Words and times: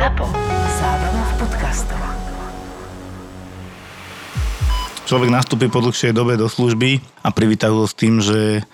ZAPO. 0.00 0.32
Zábrná 0.80 1.22
v 1.28 1.32
podcastov. 1.44 2.00
Človek 5.04 5.28
nastúpi 5.28 5.68
po 5.68 5.84
dlhšej 5.84 6.16
dobe 6.16 6.40
do 6.40 6.48
služby 6.48 7.04
a 7.20 7.28
privítajú 7.28 7.84
ho 7.84 7.84
s 7.84 7.92
tým, 7.92 8.24
že 8.24 8.64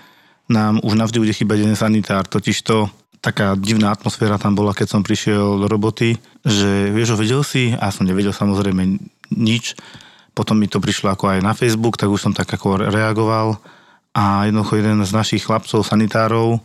nám 0.46 0.78
už 0.86 0.94
navždy 0.94 1.18
bude 1.18 1.34
chýbať 1.34 1.66
jeden 1.66 1.74
sanitár. 1.74 2.30
Totižto 2.30 2.94
taká 3.18 3.58
divná 3.58 3.90
atmosféra 3.90 4.38
tam 4.38 4.54
bola, 4.54 4.70
keď 4.70 4.86
som 4.86 5.02
prišiel 5.02 5.58
do 5.58 5.66
roboty, 5.66 6.14
že 6.46 6.94
vieš, 6.94 7.18
vedel 7.18 7.42
si, 7.42 7.74
a 7.74 7.90
som 7.90 8.06
nevedel 8.06 8.30
samozrejme 8.30 8.86
nič. 9.34 9.74
Potom 10.30 10.54
mi 10.54 10.70
to 10.70 10.78
prišlo 10.78 11.10
ako 11.10 11.34
aj 11.34 11.38
na 11.42 11.58
Facebook, 11.58 11.98
tak 11.98 12.06
už 12.06 12.22
som 12.22 12.38
tak 12.38 12.54
ako 12.54 12.86
reagoval 12.86 13.58
a 14.14 14.46
jednoducho 14.46 14.78
jeden 14.78 15.02
z 15.02 15.10
našich 15.10 15.42
chlapcov, 15.42 15.82
sanitárov, 15.82 16.62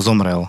zomrel. 0.00 0.48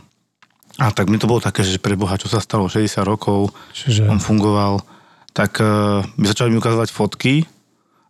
A 0.81 0.89
tak 0.89 1.13
mi 1.13 1.21
to 1.21 1.29
bolo 1.29 1.37
také, 1.37 1.61
že 1.61 1.77
pre 1.77 1.93
Boha, 1.93 2.17
čo 2.17 2.25
sa 2.25 2.41
stalo 2.41 2.65
60 2.65 3.05
rokov, 3.05 3.53
Čiže... 3.69 4.09
on 4.09 4.17
fungoval, 4.17 4.81
tak 5.29 5.61
uh, 5.61 6.01
mi 6.17 6.25
začali 6.25 6.49
mi 6.49 6.57
ukazovať 6.57 6.89
fotky 6.89 7.45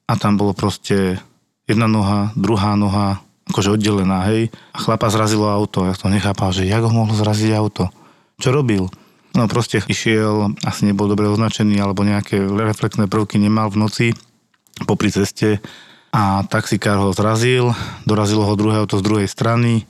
a 0.07 0.15
tam 0.15 0.39
bolo 0.39 0.55
proste 0.55 1.19
jedna 1.67 1.91
noha, 1.91 2.31
druhá 2.39 2.79
noha, 2.79 3.19
akože 3.51 3.75
oddelená, 3.75 4.23
hej. 4.31 4.47
A 4.71 4.79
chlapa 4.79 5.11
zrazilo 5.11 5.51
auto. 5.51 5.83
Ja 5.83 5.99
som 5.99 6.15
nechápal, 6.15 6.55
že 6.55 6.63
jak 6.63 6.79
ho 6.79 6.91
mohlo 6.91 7.11
zraziť 7.11 7.51
auto. 7.59 7.91
Čo 8.39 8.55
robil? 8.55 8.87
No 9.35 9.47
proste 9.51 9.83
išiel, 9.83 10.55
asi 10.63 10.87
nebol 10.87 11.11
dobre 11.11 11.27
označený, 11.27 11.75
alebo 11.79 12.07
nejaké 12.07 12.39
reflexné 12.39 13.11
prvky 13.11 13.35
nemal 13.39 13.67
v 13.67 13.79
noci 13.83 14.07
popri 14.87 15.11
ceste 15.11 15.59
a 16.11 16.43
taxikár 16.43 16.99
ho 16.99 17.15
zrazil, 17.15 17.71
dorazilo 18.03 18.43
ho 18.43 18.59
druhé 18.59 18.83
auto 18.83 18.99
z 18.99 19.05
druhej 19.07 19.27
strany, 19.31 19.87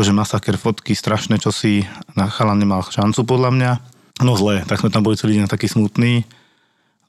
akože 0.00 0.16
masaker 0.16 0.56
fotky, 0.56 0.96
strašné 0.96 1.36
čosi, 1.36 1.84
chalan 2.16 2.56
nemal 2.56 2.80
šancu 2.80 3.20
podľa 3.20 3.52
mňa. 3.52 3.70
No 4.24 4.32
zle, 4.32 4.64
tak 4.64 4.80
sme 4.80 4.88
tam 4.88 5.04
boli 5.04 5.12
celý 5.20 5.36
deň 5.36 5.44
taký 5.44 5.68
smutný, 5.68 6.24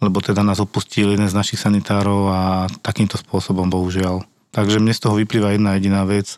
lebo 0.03 0.19
teda 0.19 0.43
nás 0.43 0.59
opustil 0.59 1.15
jeden 1.15 1.23
z 1.23 1.31
našich 1.31 1.55
sanitárov 1.55 2.27
a 2.27 2.67
takýmto 2.83 3.15
spôsobom 3.15 3.71
bohužiaľ. 3.71 4.27
Takže 4.51 4.83
mne 4.83 4.91
z 4.91 5.07
toho 5.07 5.15
vyplýva 5.15 5.55
jedna 5.55 5.79
jediná 5.79 6.03
vec, 6.03 6.35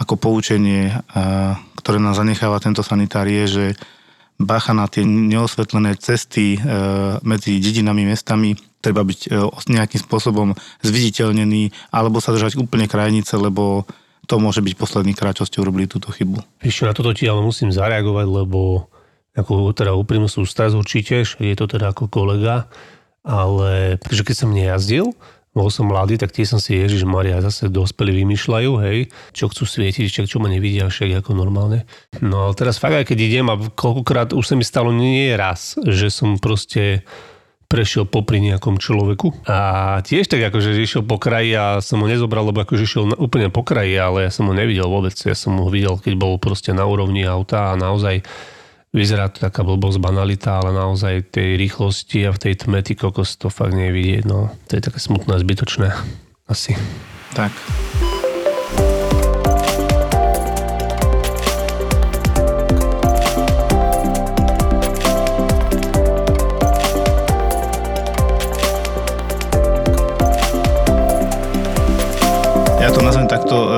ako 0.00 0.16
poučenie, 0.16 0.88
ktoré 1.76 2.00
nám 2.00 2.16
zanecháva 2.16 2.64
tento 2.64 2.80
sanitár 2.80 3.28
je, 3.28 3.44
že 3.44 3.66
bacha 4.40 4.72
na 4.72 4.88
tie 4.88 5.04
neosvetlené 5.04 6.00
cesty 6.00 6.56
medzi 7.20 7.60
dedinami, 7.60 8.08
mestami, 8.08 8.56
treba 8.80 9.04
byť 9.04 9.36
nejakým 9.68 10.00
spôsobom 10.00 10.56
zviditeľnený, 10.80 11.92
alebo 11.92 12.24
sa 12.24 12.32
držať 12.32 12.56
úplne 12.56 12.88
krajnice, 12.88 13.36
lebo 13.36 13.84
to 14.24 14.34
môže 14.40 14.60
byť 14.64 14.74
posledný 14.74 15.12
krát, 15.12 15.36
čo 15.36 15.48
ste 15.48 15.60
urobili 15.60 15.88
túto 15.88 16.10
chybu. 16.10 16.40
Ešte 16.64 16.88
na 16.88 16.92
toto 16.96 17.12
ti 17.12 17.28
ale 17.28 17.44
musím 17.44 17.70
zareagovať, 17.70 18.26
lebo 18.26 18.88
ako 19.34 19.74
teda 19.74 19.92
úprimnú 19.98 20.30
sústrasť 20.30 20.74
určite, 20.78 21.26
je 21.26 21.56
to 21.58 21.66
teda 21.66 21.90
ako 21.90 22.06
kolega, 22.06 22.70
ale 23.26 23.98
takže 23.98 24.22
keď 24.22 24.36
som 24.36 24.50
nejazdil, 24.54 25.10
bol 25.54 25.70
som 25.70 25.86
mladý, 25.86 26.18
tak 26.18 26.34
tie 26.34 26.42
som 26.42 26.58
si 26.58 26.74
Ježiš 26.74 27.06
Maria 27.06 27.38
zase 27.38 27.70
dospelí 27.70 28.10
vymýšľajú, 28.26 28.70
hej, 28.82 28.98
čo 29.30 29.46
chcú 29.46 29.62
svietiť, 29.62 30.10
však 30.10 30.26
čo 30.26 30.42
ma 30.42 30.50
nevidia, 30.50 30.90
však 30.90 31.22
ako 31.22 31.30
normálne. 31.38 31.86
No 32.18 32.50
ale 32.50 32.58
teraz 32.58 32.82
fakt 32.82 32.98
aj 32.98 33.06
keď 33.06 33.18
idem 33.22 33.46
a 33.46 33.56
koľkokrát 33.58 34.34
už 34.34 34.44
sa 34.50 34.54
mi 34.58 34.66
stalo 34.66 34.90
nie 34.90 35.30
raz, 35.38 35.78
že 35.78 36.10
som 36.10 36.42
proste 36.42 37.06
prešiel 37.74 38.06
popri 38.06 38.38
nejakom 38.38 38.78
človeku 38.78 39.50
a 39.50 39.98
tiež 40.06 40.30
tak 40.30 40.46
akože 40.46 40.78
išiel 40.78 41.02
po 41.02 41.18
kraji 41.18 41.58
a 41.58 41.82
som 41.82 41.98
ho 41.98 42.06
nezobral, 42.06 42.46
lebo 42.46 42.62
akože 42.62 42.86
išiel 42.86 43.18
úplne 43.18 43.50
po 43.50 43.66
kraji, 43.66 43.98
ale 43.98 44.26
ja 44.26 44.30
som 44.30 44.46
ho 44.46 44.54
nevidel 44.54 44.86
vôbec, 44.86 45.18
ja 45.18 45.34
som 45.34 45.58
ho 45.58 45.66
videl, 45.66 45.98
keď 45.98 46.14
bol 46.14 46.38
proste 46.38 46.70
na 46.70 46.86
úrovni 46.86 47.26
auta 47.26 47.74
a 47.74 47.80
naozaj 47.80 48.22
vyzerá 48.94 49.26
to 49.26 49.42
taká 49.42 49.66
blbosť, 49.66 49.98
banalita, 49.98 50.62
ale 50.62 50.70
naozaj 50.70 51.34
tej 51.34 51.58
rýchlosti 51.58 52.22
a 52.22 52.30
v 52.30 52.38
tej 52.38 52.54
tme 52.62 52.78
ty 52.86 52.94
kokos 52.94 53.34
to 53.34 53.50
fakt 53.50 53.74
nie. 53.74 53.90
No, 54.22 54.54
to 54.70 54.78
je 54.78 54.86
také 54.86 55.02
smutné 55.02 55.34
zbytočné. 55.42 55.90
Asi. 56.46 56.78
Tak. 57.34 57.50
To 73.54 73.60
uh, 73.62 73.70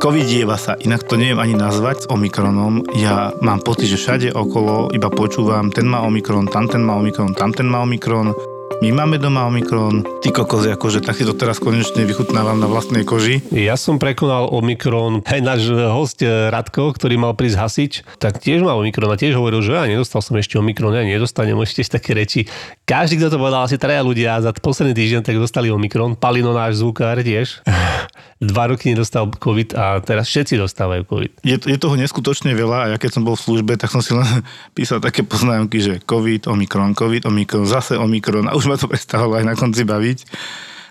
covidieva 0.00 0.56
sa, 0.56 0.72
inak 0.80 1.04
to 1.04 1.20
neviem 1.20 1.36
ani 1.36 1.52
nazvať 1.52 1.96
s 2.00 2.06
Omikronom. 2.08 2.88
Ja 2.96 3.28
mám 3.44 3.60
pocit, 3.60 3.92
že 3.92 4.00
všade 4.00 4.32
okolo 4.32 4.88
iba 4.96 5.12
počúvam, 5.12 5.68
ten 5.68 5.84
má 5.84 6.00
Omikron, 6.00 6.48
tamten 6.48 6.80
má 6.80 6.96
Omikron, 6.96 7.36
tamten 7.36 7.68
má 7.68 7.84
Omikron. 7.84 8.32
My 8.78 8.94
máme 8.94 9.18
doma 9.18 9.42
Omikron. 9.50 10.06
Ty 10.22 10.30
kokos, 10.30 10.62
akože 10.62 11.02
tak 11.02 11.18
si 11.18 11.26
to 11.26 11.34
teraz 11.34 11.58
konečne 11.58 12.06
vychutnávam 12.06 12.62
na 12.62 12.70
vlastnej 12.70 13.02
koži. 13.02 13.42
Ja 13.50 13.74
som 13.74 13.98
prekonal 13.98 14.54
Omikron. 14.54 15.26
Aj 15.26 15.42
náš 15.42 15.66
host 15.74 16.22
eh, 16.22 16.30
Radko, 16.46 16.94
ktorý 16.94 17.18
mal 17.18 17.34
prísť 17.34 17.58
hasič, 17.58 17.92
tak 18.22 18.38
tiež 18.38 18.62
mal 18.62 18.78
Omikron 18.78 19.10
a 19.10 19.18
tiež 19.18 19.34
hovoril, 19.34 19.66
že 19.66 19.74
ja 19.74 19.82
nedostal 19.82 20.22
som 20.22 20.38
ešte 20.38 20.62
Omikron, 20.62 20.94
ja 20.94 21.02
nedostanem 21.02 21.58
ešte 21.66 21.98
také 21.98 22.14
reči. 22.14 22.46
Každý, 22.86 23.18
kto 23.18 23.34
to 23.34 23.42
povedal, 23.42 23.66
asi 23.66 23.82
traja 23.82 24.06
ľudia 24.06 24.38
za 24.38 24.54
posledný 24.54 24.94
týždeň, 24.94 25.26
tak 25.26 25.42
dostali 25.42 25.74
Omikron. 25.74 26.14
Palino, 26.14 26.54
náš 26.54 26.78
zvukár 26.78 27.18
tiež. 27.18 27.66
Dva 28.38 28.70
roky 28.70 28.94
nedostal 28.94 29.26
COVID 29.34 29.74
a 29.74 29.98
teraz 29.98 30.30
všetci 30.30 30.62
dostávajú 30.62 31.02
COVID. 31.10 31.42
Je, 31.42 31.58
je 31.58 31.74
toho 31.74 31.98
neskutočne 31.98 32.54
veľa 32.54 32.78
a 32.78 32.86
ja 32.94 32.96
keď 32.96 33.18
som 33.18 33.26
bol 33.26 33.34
v 33.34 33.42
službe, 33.42 33.74
tak 33.74 33.90
som 33.90 33.98
si 33.98 34.14
len 34.14 34.26
písal 34.78 35.02
také 35.02 35.26
poznámky, 35.26 35.82
že 35.82 35.94
COVID, 36.06 36.46
Omikron, 36.46 36.94
COVID, 36.94 37.26
Omikron, 37.26 37.66
zase 37.66 37.98
Omikron 37.98 38.46
a 38.46 38.54
už 38.54 38.70
ma 38.70 38.78
to 38.78 38.86
prestalo 38.86 39.34
aj 39.34 39.42
na 39.42 39.58
konci 39.58 39.82
baviť. 39.82 40.18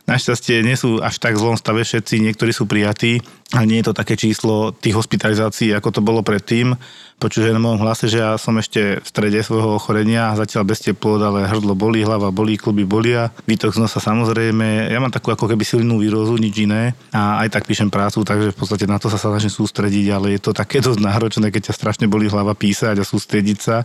Našťastie 0.07 0.63
nie 0.63 0.79
sú 0.79 1.03
až 1.03 1.19
tak 1.19 1.35
zlom 1.35 1.59
stave 1.59 1.83
všetci, 1.83 2.23
niektorí 2.23 2.55
sú 2.55 2.63
prijatí 2.63 3.19
a 3.51 3.67
nie 3.67 3.83
je 3.83 3.91
to 3.91 3.97
také 3.99 4.15
číslo 4.15 4.71
tých 4.71 4.95
hospitalizácií, 4.95 5.75
ako 5.75 5.99
to 5.99 6.01
bolo 6.01 6.23
predtým. 6.23 6.79
Počuť 7.19 7.51
na 7.51 7.59
mojom 7.59 7.83
hlase, 7.83 8.07
že 8.07 8.23
ja 8.23 8.39
som 8.39 8.55
ešte 8.55 9.03
v 9.03 9.07
strede 9.07 9.35
svojho 9.43 9.75
ochorenia, 9.75 10.31
zatiaľ 10.39 10.63
bez 10.63 10.79
teplot, 10.79 11.19
ale 11.19 11.51
hrdlo 11.51 11.75
bolí, 11.75 12.07
hlava 12.07 12.31
bolí, 12.31 12.55
kluby 12.55 12.87
bolia, 12.87 13.35
výtok 13.51 13.75
z 13.75 13.83
nosa 13.83 13.99
samozrejme. 13.99 14.87
Ja 14.87 15.03
mám 15.03 15.11
takú 15.11 15.35
ako 15.35 15.43
keby 15.51 15.67
silnú 15.67 15.99
výrozu, 15.99 16.39
nič 16.39 16.55
iné 16.55 16.95
a 17.11 17.43
aj 17.43 17.59
tak 17.59 17.67
píšem 17.67 17.91
prácu, 17.91 18.23
takže 18.23 18.55
v 18.55 18.57
podstate 18.63 18.87
na 18.87 19.03
to 19.03 19.11
sa 19.11 19.19
snažím 19.19 19.51
sústrediť, 19.51 20.07
ale 20.15 20.39
je 20.39 20.41
to 20.41 20.55
také 20.55 20.79
dosť 20.79 21.03
náročné, 21.03 21.51
keď 21.51 21.67
ťa 21.67 21.75
strašne 21.75 22.07
bolí 22.07 22.31
hlava 22.31 22.55
písať 22.55 22.95
a 22.95 23.03
sústrediť 23.03 23.59
sa. 23.59 23.83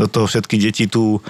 Do 0.00 0.08
toho 0.08 0.24
všetky 0.24 0.56
deti 0.56 0.88
tu 0.88 1.20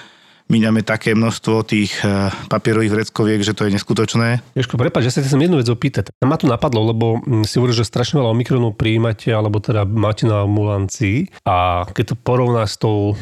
míňame 0.50 0.82
také 0.82 1.14
množstvo 1.14 1.62
tých 1.62 1.94
eh, 2.02 2.28
papierových 2.50 2.92
vreckoviek, 2.92 3.40
že 3.46 3.54
to 3.54 3.70
je 3.70 3.74
neskutočné. 3.78 4.42
Ježko, 4.58 4.74
prepáč, 4.74 5.08
že 5.08 5.22
sa 5.22 5.24
chcem 5.24 5.46
jednu 5.46 5.62
vec 5.62 5.70
opýtať. 5.70 6.10
Ma 6.20 6.34
tu 6.34 6.50
napadlo, 6.50 6.90
lebo 6.90 7.22
hm, 7.22 7.46
si 7.46 7.56
hovoríš, 7.62 7.86
že 7.86 7.90
strašne 7.90 8.18
veľa 8.18 8.34
omikronov 8.34 8.74
prijímate, 8.74 9.30
alebo 9.30 9.62
teda 9.62 9.86
máte 9.86 10.26
na 10.26 10.42
ambulancii 10.42 11.30
a 11.46 11.86
keď 11.94 12.04
to 12.12 12.14
porovnáš 12.18 12.76
s 12.76 12.78
tou 12.82 13.14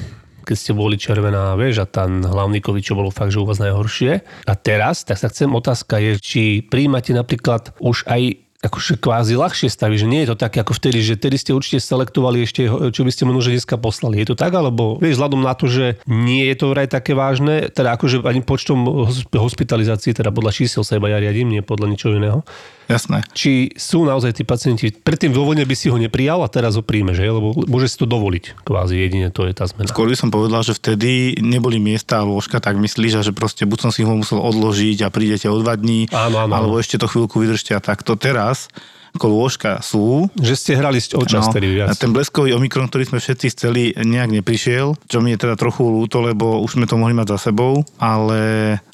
keď 0.48 0.56
ste 0.56 0.72
boli 0.72 0.96
červená 0.96 1.52
väž 1.60 1.84
a 1.84 1.86
ten 1.86 2.24
hlavný 2.24 2.64
COVID, 2.64 2.80
čo 2.80 2.96
bolo 2.96 3.12
fakt, 3.12 3.36
že 3.36 3.44
u 3.44 3.44
vás 3.44 3.60
najhoršie. 3.60 4.24
A 4.48 4.52
teraz, 4.56 5.04
tak 5.04 5.20
sa 5.20 5.28
chcem 5.28 5.52
otázka 5.52 6.00
je, 6.00 6.16
či 6.16 6.42
príjmate 6.64 7.12
napríklad 7.12 7.76
už 7.84 8.08
aj 8.08 8.47
akože 8.58 8.98
kvázi 8.98 9.38
ľahšie 9.38 9.70
stavy, 9.70 10.02
že 10.02 10.10
nie 10.10 10.26
je 10.26 10.34
to 10.34 10.36
také 10.42 10.58
ako 10.66 10.74
vtedy, 10.74 10.98
že 10.98 11.14
tedy 11.14 11.38
ste 11.38 11.54
určite 11.54 11.78
selektovali 11.78 12.42
ešte, 12.42 12.66
čo 12.66 13.06
by 13.06 13.10
ste 13.14 13.22
možno 13.22 13.54
dneska 13.54 13.78
poslali. 13.78 14.18
Je 14.18 14.34
to 14.34 14.36
tak, 14.36 14.50
alebo 14.50 14.98
vieš, 14.98 15.22
vzhľadom 15.22 15.46
na 15.46 15.54
to, 15.54 15.70
že 15.70 16.02
nie 16.10 16.42
je 16.50 16.58
to 16.58 16.74
vraj 16.74 16.90
také 16.90 17.14
vážne, 17.14 17.70
teda 17.70 17.94
akože 17.94 18.18
ani 18.26 18.42
počtom 18.42 19.06
hospitalizácií, 19.30 20.10
teda 20.10 20.34
podľa 20.34 20.50
čísel 20.50 20.82
sa 20.82 20.98
iba 20.98 21.06
ja 21.06 21.22
riadím, 21.22 21.54
nie 21.54 21.62
podľa 21.62 21.86
ničoho 21.86 22.18
iného. 22.18 22.42
Jasné. 22.88 23.20
Či 23.36 23.76
sú 23.76 24.08
naozaj 24.08 24.40
tí 24.40 24.48
pacienti, 24.48 24.88
predtým 24.88 25.28
dôvodne 25.28 25.60
by 25.68 25.76
si 25.76 25.92
ho 25.92 26.00
neprijal 26.00 26.40
a 26.40 26.48
teraz 26.48 26.72
ho 26.74 26.82
príjme, 26.82 27.12
že? 27.12 27.28
Lebo 27.28 27.52
môže 27.68 27.92
si 27.92 28.00
to 28.00 28.08
dovoliť, 28.08 28.64
kvázi 28.64 28.96
jedine 28.96 29.28
to 29.28 29.44
je 29.44 29.52
tá 29.52 29.68
zmena. 29.68 29.92
Skôr 29.92 30.08
by 30.08 30.16
som 30.16 30.32
povedal, 30.32 30.64
že 30.64 30.72
vtedy 30.72 31.36
neboli 31.36 31.76
miesta 31.76 32.24
a 32.24 32.26
lôžka, 32.26 32.64
tak 32.64 32.80
myslíš, 32.80 33.28
že 33.28 33.36
proste 33.36 33.68
buď 33.68 33.78
som 33.86 33.90
si 33.92 34.08
ho 34.08 34.12
musel 34.16 34.40
odložiť 34.40 35.04
a 35.04 35.12
prídete 35.12 35.52
o 35.52 35.60
dva 35.60 35.76
dní, 35.76 36.08
áno, 36.08 36.48
áno, 36.48 36.52
alebo 36.56 36.74
ešte 36.80 36.96
to 36.96 37.04
chvíľku 37.04 37.44
vydržte 37.44 37.76
a 37.76 37.80
takto. 37.84 38.16
Teraz 38.16 38.47
ako 39.18 39.26
lôžka 39.26 39.82
sú. 39.82 40.30
Že 40.38 40.54
ste 40.54 40.72
hrali 40.78 41.02
o 41.02 41.24
čas 41.26 41.48
no, 41.48 41.54
tedy 41.54 41.74
viac. 41.74 41.96
Ten 41.98 42.14
bleskový 42.14 42.54
Omikron, 42.54 42.86
ktorý 42.86 43.10
sme 43.10 43.18
všetci 43.18 43.46
chceli, 43.56 43.82
nejak 43.96 44.30
neprišiel, 44.30 44.94
čo 45.10 45.18
mi 45.18 45.34
je 45.34 45.42
teda 45.42 45.58
trochu 45.58 45.82
ľúto, 45.82 46.22
lebo 46.22 46.62
už 46.62 46.78
sme 46.78 46.86
to 46.86 46.94
mohli 46.94 47.18
mať 47.18 47.34
za 47.34 47.50
sebou, 47.50 47.82
ale 47.98 48.40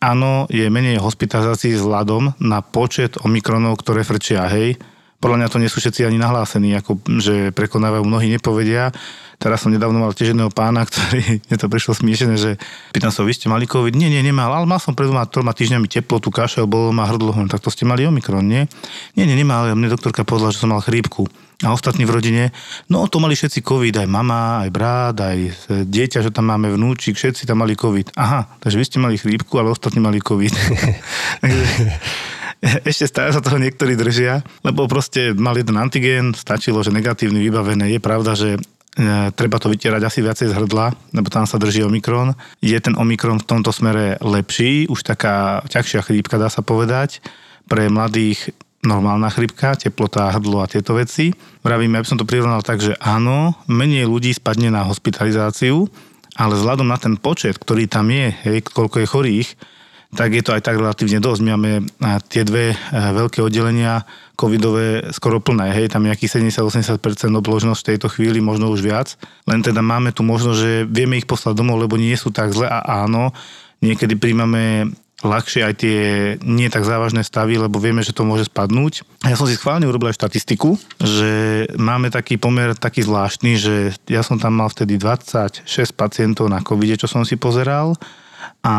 áno, 0.00 0.48
je 0.48 0.64
menej 0.72 1.02
hospitalizácií 1.02 1.76
vzhľadom 1.76 2.40
na 2.40 2.64
počet 2.64 3.20
Omikronov, 3.20 3.76
ktoré 3.84 4.00
frčia, 4.06 4.48
hej. 4.48 4.80
Podľa 5.20 5.40
mňa 5.40 5.52
to 5.52 5.60
nie 5.60 5.72
sú 5.72 5.80
všetci 5.80 6.04
ani 6.04 6.20
nahlásení, 6.20 6.76
ako 6.76 7.00
že 7.16 7.48
prekonávajú, 7.56 8.04
mnohí 8.04 8.28
nepovedia. 8.28 8.92
Teraz 9.38 9.62
som 9.64 9.70
nedávno 9.70 10.00
mal 10.00 10.14
tiež 10.14 10.32
jedného 10.32 10.50
pána, 10.52 10.86
ktorý, 10.86 11.38
mne 11.48 11.56
to 11.58 11.66
prišlo 11.68 11.92
smiešené, 11.96 12.34
že 12.36 12.50
pýtam 12.94 13.10
sa, 13.10 13.26
vy 13.26 13.34
ste 13.34 13.46
mali 13.50 13.68
COVID? 13.68 13.94
Nie, 13.94 14.08
nie, 14.08 14.22
nemal, 14.22 14.52
ale 14.52 14.66
mal 14.66 14.78
som 14.78 14.96
pred 14.96 15.10
dvoma, 15.10 15.26
troma 15.26 15.52
týždňami 15.52 15.86
teplotu, 15.90 16.32
kašel, 16.32 16.68
bolo 16.68 16.94
ma 16.94 17.08
hrdlo, 17.08 17.34
tak 17.50 17.60
to 17.60 17.70
ste 17.70 17.84
mali 17.88 18.06
Omikron, 18.06 18.46
nie? 18.46 18.66
Nie, 19.18 19.24
nie, 19.24 19.36
nemal, 19.38 19.70
mne 19.74 19.92
doktorka 19.92 20.22
povedala, 20.22 20.54
že 20.54 20.62
som 20.62 20.70
mal 20.70 20.82
chrípku. 20.82 21.26
a 21.62 21.70
ostatní 21.70 22.04
v 22.04 22.14
rodine, 22.18 22.44
no 22.90 23.06
to 23.06 23.22
mali 23.22 23.38
všetci 23.38 23.62
COVID, 23.62 24.04
aj 24.04 24.08
mama, 24.10 24.66
aj 24.66 24.70
brat, 24.74 25.16
aj 25.16 25.38
dieťa, 25.86 26.26
že 26.26 26.34
tam 26.34 26.50
máme 26.50 26.68
vnúčik, 26.74 27.14
všetci 27.14 27.46
tam 27.46 27.62
mali 27.62 27.78
COVID. 27.78 28.18
Aha, 28.18 28.58
takže 28.58 28.76
vy 28.76 28.84
ste 28.84 28.98
mali 28.98 29.16
chrípku, 29.16 29.54
ale 29.56 29.70
ostatní 29.70 30.02
mali 30.02 30.18
COVID. 30.18 30.52
takže, 31.42 31.64
ešte 32.64 33.04
stále 33.04 33.28
sa 33.28 33.44
toho 33.44 33.60
niektorí 33.60 33.92
držia, 33.92 34.40
lebo 34.64 34.88
proste 34.88 35.36
mal 35.36 35.52
jeden 35.52 35.76
antigén, 35.76 36.32
stačilo, 36.32 36.80
že 36.80 36.94
negatívny 36.94 37.36
vybavené. 37.44 37.92
Je 37.92 38.00
pravda, 38.00 38.32
že 38.32 38.56
e, 38.56 38.58
treba 39.34 39.58
to 39.58 39.66
vytierať 39.70 40.02
asi 40.06 40.22
viacej 40.22 40.54
z 40.54 40.56
hrdla, 40.56 40.94
lebo 41.10 41.28
tam 41.30 41.44
sa 41.50 41.58
drží 41.58 41.82
Omikron. 41.82 42.38
Je 42.62 42.78
ten 42.78 42.94
Omikron 42.94 43.42
v 43.42 43.48
tomto 43.48 43.74
smere 43.74 44.18
lepší, 44.22 44.86
už 44.86 45.02
taká 45.02 45.66
ťažšia 45.66 46.06
chrípka 46.06 46.38
dá 46.38 46.46
sa 46.46 46.62
povedať. 46.62 47.18
Pre 47.66 47.90
mladých 47.90 48.54
normálna 48.84 49.32
chrypka, 49.32 49.74
teplota, 49.74 50.30
hrdlo 50.30 50.60
a 50.62 50.70
tieto 50.70 50.94
veci. 50.94 51.32
Vravím, 51.64 51.96
ja 51.96 52.02
by 52.04 52.08
som 52.08 52.20
to 52.20 52.28
prirovnal 52.28 52.60
tak, 52.60 52.84
že 52.84 52.94
áno, 53.00 53.56
menej 53.66 54.04
ľudí 54.04 54.30
spadne 54.36 54.68
na 54.68 54.84
hospitalizáciu, 54.84 55.88
ale 56.36 56.52
vzhľadom 56.54 56.86
na 56.86 57.00
ten 57.00 57.16
počet, 57.16 57.56
ktorý 57.56 57.88
tam 57.88 58.12
je, 58.12 58.30
hej, 58.44 58.58
koľko 58.62 59.00
je 59.00 59.06
chorých, 59.08 59.48
tak 60.14 60.30
je 60.32 60.42
to 60.46 60.54
aj 60.54 60.62
tak 60.62 60.78
relatívne 60.78 61.18
dosť. 61.18 61.40
My 61.42 61.50
máme 61.58 61.72
tie 62.30 62.46
dve 62.46 62.78
veľké 62.90 63.42
oddelenia 63.42 64.06
covidové 64.34 65.14
skoro 65.14 65.38
plné, 65.38 65.70
hej, 65.70 65.94
tam 65.94 66.06
nejakých 66.06 66.42
70-80% 66.42 66.98
obložnosť 67.38 67.80
v 67.82 67.88
tejto 67.94 68.08
chvíli, 68.10 68.42
možno 68.42 68.70
už 68.70 68.82
viac. 68.82 69.14
Len 69.46 69.62
teda 69.62 69.78
máme 69.78 70.10
tu 70.10 70.26
možnosť, 70.26 70.58
že 70.58 70.72
vieme 70.90 71.18
ich 71.18 71.26
poslať 71.26 71.54
domov, 71.54 71.78
lebo 71.78 71.94
nie 71.94 72.14
sú 72.18 72.34
tak 72.34 72.50
zle 72.50 72.66
a 72.66 73.06
áno, 73.06 73.30
niekedy 73.78 74.18
príjmame 74.18 74.90
ľahšie 75.24 75.60
aj 75.64 75.74
tie 75.80 75.98
nie 76.44 76.68
tak 76.68 76.84
závažné 76.84 77.24
stavy, 77.24 77.56
lebo 77.56 77.80
vieme, 77.80 78.04
že 78.04 78.12
to 78.12 78.28
môže 78.28 78.52
spadnúť. 78.52 79.06
Ja 79.24 79.38
som 79.38 79.48
si 79.48 79.56
schválne 79.56 79.88
urobil 79.88 80.12
aj 80.12 80.20
štatistiku, 80.20 80.76
že 81.00 81.64
máme 81.80 82.12
taký 82.12 82.36
pomer 82.36 82.76
taký 82.76 83.06
zvláštny, 83.06 83.52
že 83.56 83.74
ja 84.10 84.20
som 84.20 84.36
tam 84.36 84.60
mal 84.60 84.68
vtedy 84.68 85.00
26 85.00 85.64
pacientov 85.96 86.52
na 86.52 86.60
covid 86.60 87.00
čo 87.00 87.08
som 87.08 87.24
si 87.24 87.40
pozeral 87.40 87.96
a 88.60 88.74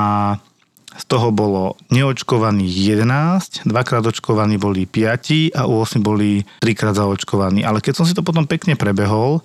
z 0.96 1.04
toho 1.06 1.32
bolo 1.36 1.76
neočkovaných 1.92 3.04
11, 3.04 3.68
dvakrát 3.68 4.04
očkovaní 4.08 4.56
boli 4.56 4.88
5 4.88 5.56
a 5.56 5.68
u 5.68 5.84
8 5.84 6.00
boli 6.00 6.48
trikrát 6.64 6.96
zaočkovaní. 6.96 7.68
Ale 7.68 7.84
keď 7.84 7.94
som 8.00 8.06
si 8.08 8.16
to 8.16 8.24
potom 8.24 8.48
pekne 8.48 8.80
prebehol, 8.80 9.44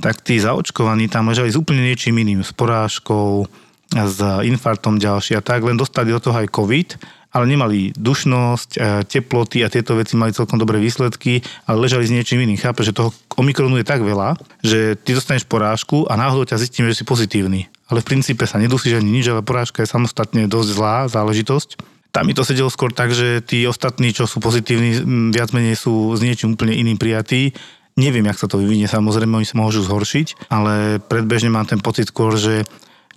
tak 0.00 0.20
tí 0.20 0.40
zaočkovaní 0.40 1.08
tam 1.08 1.28
ležali 1.28 1.52
s 1.52 1.60
úplne 1.60 1.84
niečím 1.84 2.20
iným, 2.20 2.44
s 2.44 2.52
porážkou, 2.52 3.48
s 3.90 4.18
infartom 4.46 4.96
ďalší 4.96 5.36
a 5.36 5.44
tak, 5.44 5.66
len 5.66 5.76
dostali 5.76 6.14
do 6.14 6.22
toho 6.22 6.40
aj 6.40 6.52
COVID, 6.52 6.88
ale 7.30 7.44
nemali 7.46 7.94
dušnosť, 7.94 8.70
e, 8.74 8.78
teploty 9.06 9.62
a 9.62 9.70
tieto 9.70 9.94
veci 9.94 10.18
mali 10.18 10.34
celkom 10.34 10.58
dobré 10.58 10.82
výsledky, 10.82 11.42
ale 11.66 11.86
ležali 11.86 12.06
s 12.06 12.14
niečím 12.14 12.42
iným. 12.42 12.58
Chápe, 12.58 12.82
že 12.82 12.94
toho 12.94 13.14
Omikronu 13.38 13.78
je 13.80 13.86
tak 13.86 14.02
veľa, 14.02 14.36
že 14.60 14.98
ty 15.00 15.16
dostaneš 15.16 15.46
porážku 15.46 16.04
a 16.10 16.18
náhodou 16.18 16.44
ťa 16.44 16.60
zistíme, 16.60 16.90
že 16.90 17.00
si 17.00 17.04
pozitívny. 17.06 17.70
Ale 17.88 18.02
v 18.02 18.08
princípe 18.12 18.44
sa 18.44 18.60
nedusíš 18.60 19.00
ani 19.00 19.10
nič, 19.10 19.30
ale 19.30 19.46
porážka 19.46 19.80
je 19.80 19.88
samostatne 19.88 20.44
dosť 20.50 20.68
zlá 20.76 20.96
záležitosť. 21.08 21.80
Tam 22.10 22.26
mi 22.26 22.34
to 22.34 22.42
sedelo 22.42 22.66
skôr 22.66 22.90
tak, 22.90 23.14
že 23.14 23.38
tí 23.38 23.62
ostatní, 23.70 24.10
čo 24.10 24.26
sú 24.26 24.42
pozitívni, 24.42 24.98
viac 25.30 25.54
menej 25.54 25.78
sú 25.78 26.10
s 26.18 26.20
niečím 26.20 26.58
úplne 26.58 26.74
iným 26.74 26.98
prijatí. 26.98 27.54
Neviem, 27.94 28.26
jak 28.26 28.38
sa 28.38 28.50
to 28.50 28.58
vyvinie, 28.58 28.90
samozrejme, 28.90 29.30
oni 29.30 29.46
sa 29.46 29.58
môžu 29.58 29.86
zhoršiť, 29.86 30.50
ale 30.50 30.98
predbežne 30.98 31.54
mám 31.54 31.70
ten 31.70 31.78
pocit 31.78 32.10
skôr, 32.10 32.34
že 32.34 32.66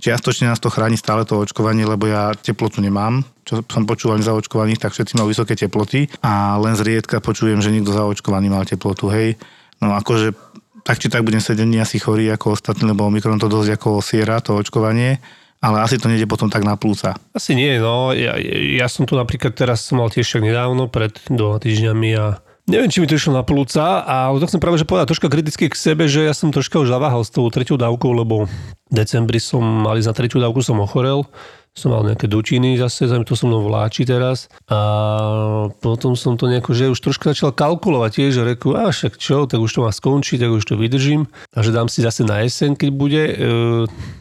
Čiastočne 0.03 0.51
nás 0.51 0.59
to 0.59 0.67
chráni 0.67 0.99
stále 0.99 1.23
to 1.23 1.39
očkovanie, 1.39 1.87
lebo 1.87 2.11
ja 2.11 2.35
teplotu 2.35 2.83
nemám. 2.83 3.23
Čo 3.47 3.63
som 3.63 3.87
počúval 3.87 4.19
zaočkovaných, 4.19 4.83
tak 4.83 4.91
všetci 4.91 5.15
majú 5.15 5.31
vysoké 5.31 5.55
teploty 5.55 6.11
a 6.19 6.59
len 6.59 6.75
zriedka 6.75 7.23
počujem, 7.23 7.63
že 7.63 7.71
niekto 7.71 7.95
zaočkovaný 7.95 8.51
mal 8.51 8.67
teplotu, 8.67 9.07
hej. 9.07 9.39
No 9.79 9.95
akože 9.95 10.35
tak 10.83 10.99
či 10.99 11.07
tak 11.07 11.23
budem 11.23 11.39
7 11.39 11.63
dní 11.63 11.79
asi 11.79 12.03
chorý 12.03 12.27
ako 12.35 12.59
ostatní, 12.59 12.91
lebo 12.91 13.07
Omikron 13.07 13.39
to 13.39 13.47
dosť 13.47 13.79
ako 13.79 14.03
siera, 14.03 14.43
to 14.43 14.59
očkovanie 14.59 15.23
ale 15.63 15.79
asi 15.79 15.95
to 15.95 16.11
nejde 16.11 16.27
potom 16.27 16.51
tak 16.51 16.67
na 16.67 16.75
plúca. 16.75 17.15
Asi 17.31 17.55
nie, 17.55 17.79
no. 17.79 18.11
Ja, 18.11 18.35
ja 18.75 18.91
som 18.91 19.07
tu 19.07 19.15
napríklad 19.15 19.55
teraz 19.55 19.87
som 19.87 20.03
mal 20.03 20.11
tiež 20.11 20.43
nedávno, 20.43 20.91
pred 20.91 21.15
dvoma 21.31 21.63
týždňami 21.63 22.09
a 22.19 22.43
Neviem, 22.63 22.87
či 22.87 23.03
mi 23.03 23.11
to 23.11 23.19
išlo 23.19 23.35
na 23.35 23.43
plúca, 23.43 24.07
ale 24.07 24.39
to 24.39 24.47
chcem 24.47 24.63
práve 24.63 24.79
že 24.79 24.87
povedať 24.87 25.11
troška 25.11 25.27
kriticky 25.27 25.67
k 25.67 25.75
sebe, 25.75 26.07
že 26.07 26.23
ja 26.23 26.31
som 26.31 26.47
troška 26.47 26.79
už 26.79 26.87
zaváhal 26.87 27.27
s 27.27 27.33
tou 27.35 27.43
treťou 27.51 27.75
dávkou, 27.75 28.15
lebo 28.15 28.47
v 28.47 28.93
decembri 28.93 29.35
som 29.43 29.59
mali 29.59 29.99
za 29.99 30.15
treťú 30.15 30.39
dávku 30.39 30.63
som 30.63 30.79
ochorel, 30.79 31.27
som 31.75 31.91
mal 31.91 32.07
nejaké 32.07 32.31
dučiny 32.31 32.79
zase, 32.79 33.11
to 33.27 33.35
som 33.35 33.51
mnou 33.51 33.67
vláči 33.67 34.07
teraz. 34.07 34.47
A 34.71 35.67
potom 35.83 36.15
som 36.15 36.39
to 36.39 36.47
nejako, 36.47 36.71
že 36.71 36.93
už 36.95 37.03
troška 37.03 37.35
začal 37.35 37.51
kalkulovať 37.51 38.11
tiež, 38.15 38.31
že 38.39 38.47
reku, 38.47 38.79
a 38.79 38.95
však 38.95 39.19
čo, 39.19 39.43
tak 39.43 39.59
už 39.59 39.67
to 39.67 39.83
má 39.83 39.91
skončiť, 39.91 40.47
tak 40.47 40.55
už 40.55 40.63
to 40.63 40.79
vydržím. 40.79 41.27
A 41.51 41.67
že 41.67 41.75
dám 41.75 41.91
si 41.91 41.99
zase 41.99 42.23
na 42.23 42.47
jeseň, 42.47 42.79
keď 42.79 42.89
bude, 42.95 43.23
e, 43.27 43.35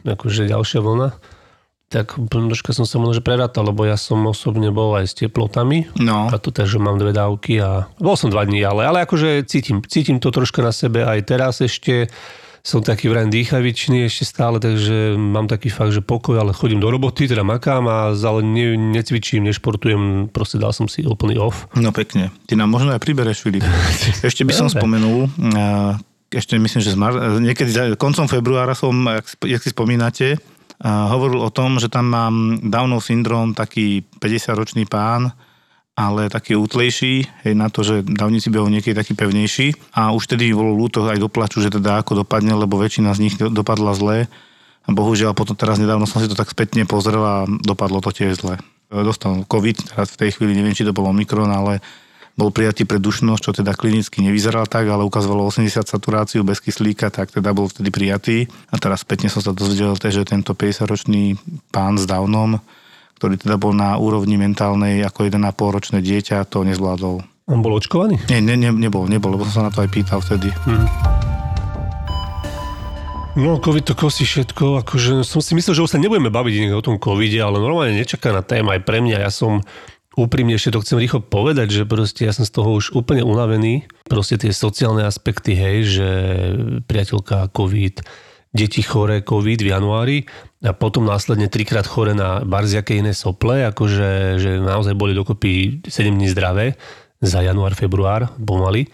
akože 0.02 0.50
ďalšia 0.50 0.82
vlna 0.82 1.14
tak 1.92 2.16
troška 2.16 2.72
som 2.72 2.88
sa 2.88 2.96
možno 2.96 3.20
prerátal, 3.20 3.68
lebo 3.68 3.84
ja 3.84 4.00
som 4.00 4.24
osobne 4.24 4.72
bol 4.72 4.96
aj 4.96 5.12
s 5.12 5.14
teplotami. 5.20 5.92
No. 6.00 6.32
A 6.32 6.40
to 6.40 6.48
takže 6.48 6.80
mám 6.80 6.96
dve 6.96 7.12
dávky 7.12 7.60
a 7.60 7.84
bol 8.00 8.16
som 8.16 8.32
dva 8.32 8.48
dní, 8.48 8.64
ale, 8.64 8.88
ale 8.88 9.04
akože 9.04 9.44
cítim, 9.44 9.84
cítim 9.84 10.16
to 10.16 10.32
troška 10.32 10.64
na 10.64 10.72
sebe 10.72 11.04
aj 11.04 11.20
teraz 11.28 11.60
ešte. 11.60 12.08
Som 12.62 12.78
taký 12.78 13.10
vraj 13.10 13.26
dýchavičný 13.26 14.06
ešte 14.06 14.22
stále, 14.22 14.62
takže 14.62 15.18
mám 15.18 15.50
taký 15.50 15.66
fakt, 15.66 15.90
že 15.90 15.98
pokoj, 15.98 16.38
ale 16.38 16.54
chodím 16.54 16.78
do 16.78 16.94
roboty, 16.94 17.26
teda 17.26 17.42
makám 17.42 17.90
a 17.90 18.14
ale 18.14 18.40
ne, 18.46 18.78
necvičím, 18.78 19.42
nešportujem, 19.50 20.30
proste 20.30 20.62
dal 20.62 20.70
som 20.70 20.86
si 20.86 21.02
úplný 21.02 21.42
off. 21.42 21.66
No 21.74 21.90
pekne. 21.90 22.30
Ty 22.46 22.62
nám 22.62 22.70
možno 22.70 22.94
aj 22.94 23.02
pribereš, 23.02 23.42
Filip. 23.42 23.66
Ešte 24.30 24.46
by 24.46 24.54
som 24.54 24.70
spomenul, 24.70 25.26
ešte 26.32 26.56
myslím, 26.56 26.80
že 26.80 26.96
zmar- 26.96 27.44
niekedy 27.44 27.92
koncom 28.00 28.24
februára 28.24 28.72
som, 28.72 28.94
jak 29.44 29.60
si 29.60 29.68
spomínate, 29.68 30.40
hovoril 30.82 31.38
o 31.38 31.54
tom, 31.54 31.78
že 31.78 31.86
tam 31.86 32.10
mám 32.10 32.34
Downov 32.58 33.06
syndrom, 33.06 33.54
taký 33.54 34.02
50-ročný 34.18 34.90
pán, 34.90 35.30
ale 35.92 36.32
taký 36.32 36.56
útlejší, 36.56 37.44
hej, 37.44 37.54
na 37.54 37.68
to, 37.68 37.84
že 37.84 38.00
dávnici 38.02 38.48
behol 38.48 38.72
niekedy 38.72 38.96
taký 38.96 39.12
pevnejší. 39.12 39.92
A 39.92 40.10
už 40.10 40.24
tedy 40.24 40.50
bolo 40.50 40.72
ľúto 40.72 41.04
aj 41.06 41.20
doplaču, 41.20 41.60
že 41.60 41.68
teda 41.68 42.00
ako 42.00 42.24
dopadne, 42.24 42.56
lebo 42.56 42.80
väčšina 42.80 43.12
z 43.12 43.22
nich 43.28 43.34
dopadla 43.36 43.92
zle. 43.94 44.26
A 44.82 44.88
bohužiaľ 44.90 45.36
potom 45.36 45.54
teraz 45.54 45.78
nedávno 45.78 46.08
som 46.08 46.18
si 46.18 46.26
to 46.26 46.34
tak 46.34 46.50
spätne 46.50 46.82
pozrel 46.88 47.22
a 47.22 47.36
dopadlo 47.46 48.02
to 48.02 48.10
tiež 48.10 48.40
zle. 48.40 48.58
Dostal 48.90 49.46
COVID, 49.46 49.94
teraz 49.94 50.16
v 50.16 50.20
tej 50.26 50.30
chvíli 50.34 50.58
neviem, 50.58 50.74
či 50.74 50.82
to 50.82 50.96
bolo 50.96 51.12
Omikron, 51.14 51.48
ale 51.48 51.78
bol 52.32 52.48
prijatý 52.48 52.88
pre 52.88 52.96
dušnosť, 52.96 53.42
čo 53.44 53.50
teda 53.52 53.76
klinicky 53.76 54.24
nevyzeral 54.24 54.64
tak, 54.64 54.88
ale 54.88 55.04
ukazovalo 55.04 55.44
80 55.52 55.84
saturáciu 55.84 56.40
bez 56.42 56.64
kyslíka, 56.64 57.12
tak 57.12 57.28
teda 57.28 57.52
bol 57.52 57.68
vtedy 57.68 57.92
prijatý. 57.92 58.48
A 58.72 58.80
teraz 58.80 59.04
spätne 59.04 59.28
som 59.28 59.44
sa 59.44 59.52
dozvedel, 59.52 59.92
že 60.00 60.24
tento 60.24 60.56
50-ročný 60.56 61.36
pán 61.68 62.00
s 62.00 62.08
Downom, 62.08 62.56
ktorý 63.20 63.36
teda 63.36 63.60
bol 63.60 63.76
na 63.76 64.00
úrovni 64.00 64.40
mentálnej 64.40 65.04
ako 65.04 65.28
1,5 65.28 65.76
ročné 65.76 65.98
dieťa, 66.00 66.48
to 66.48 66.64
nezvládol. 66.64 67.20
On 67.52 67.60
bol 67.60 67.76
očkovaný? 67.76 68.16
Nie, 68.32 68.40
ne, 68.40 68.56
ne, 68.56 68.72
nebol, 68.72 69.04
nebol, 69.10 69.36
lebo 69.36 69.44
som 69.50 69.62
sa 69.62 69.62
na 69.68 69.72
to 69.74 69.84
aj 69.84 69.90
pýtal 69.92 70.24
vtedy. 70.24 70.48
Hmm. 70.64 70.88
No, 73.32 73.56
COVID 73.56 73.88
to 73.88 73.94
kosí 73.96 74.28
všetko, 74.28 74.84
akože 74.84 75.24
som 75.24 75.40
si 75.40 75.56
myslel, 75.56 75.72
že 75.72 75.84
už 75.88 75.92
sa 75.96 76.00
nebudeme 76.00 76.28
baviť 76.28 76.68
o 76.76 76.84
tom 76.84 77.00
covide, 77.00 77.40
ale 77.40 77.56
normálne 77.56 77.96
nečakaná 77.96 78.44
téma 78.44 78.76
aj 78.76 78.84
pre 78.84 79.00
mňa. 79.00 79.24
Ja 79.24 79.32
som 79.32 79.64
úprimne 80.16 80.56
ešte 80.56 80.76
to 80.76 80.82
chcem 80.84 80.98
rýchlo 81.00 81.20
povedať, 81.24 81.82
že 81.82 81.82
proste 81.88 82.28
ja 82.28 82.32
som 82.32 82.44
z 82.44 82.52
toho 82.52 82.76
už 82.76 82.92
úplne 82.92 83.24
unavený. 83.24 83.88
Proste 84.06 84.36
tie 84.36 84.52
sociálne 84.52 85.04
aspekty, 85.08 85.56
hej, 85.56 85.78
že 85.88 86.08
priateľka 86.84 87.52
COVID, 87.52 88.04
deti 88.52 88.84
chore 88.84 89.24
COVID 89.24 89.64
v 89.64 89.72
januári 89.72 90.18
a 90.60 90.76
potom 90.76 91.08
následne 91.08 91.48
trikrát 91.48 91.88
chore 91.88 92.12
na 92.12 92.44
barziaké 92.44 93.00
iné 93.00 93.16
sople, 93.16 93.64
akože 93.72 94.36
že 94.36 94.50
naozaj 94.60 94.92
boli 94.92 95.16
dokopy 95.16 95.80
7 95.88 96.12
dní 96.12 96.28
zdravé 96.28 96.76
za 97.24 97.40
január, 97.40 97.72
február 97.72 98.28
pomaly. 98.36 98.92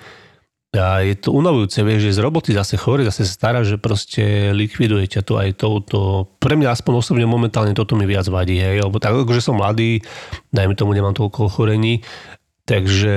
A 0.77 1.01
je 1.01 1.17
to 1.17 1.33
unavujúce, 1.33 1.81
vieš, 1.81 2.13
že 2.13 2.21
z 2.21 2.25
roboty 2.29 2.51
zase 2.53 2.77
chore, 2.77 3.01
zase 3.01 3.25
stará, 3.25 3.65
že 3.65 3.81
proste 3.81 4.53
likviduje 4.53 5.09
ťa 5.09 5.25
to 5.25 5.41
aj 5.41 5.57
touto. 5.57 6.29
Pre 6.37 6.55
mňa 6.61 6.77
aspoň 6.77 6.93
osobne 7.01 7.25
momentálne 7.25 7.73
toto 7.73 7.97
mi 7.97 8.05
viac 8.05 8.29
vadí, 8.29 8.61
hej, 8.61 8.85
lebo 8.85 9.01
tak 9.01 9.17
akože 9.17 9.41
som 9.41 9.57
mladý, 9.57 10.05
dajme 10.53 10.77
tomu, 10.77 10.93
nemám 10.93 11.17
toľko 11.17 11.49
ochorení, 11.49 12.05
takže 12.69 13.17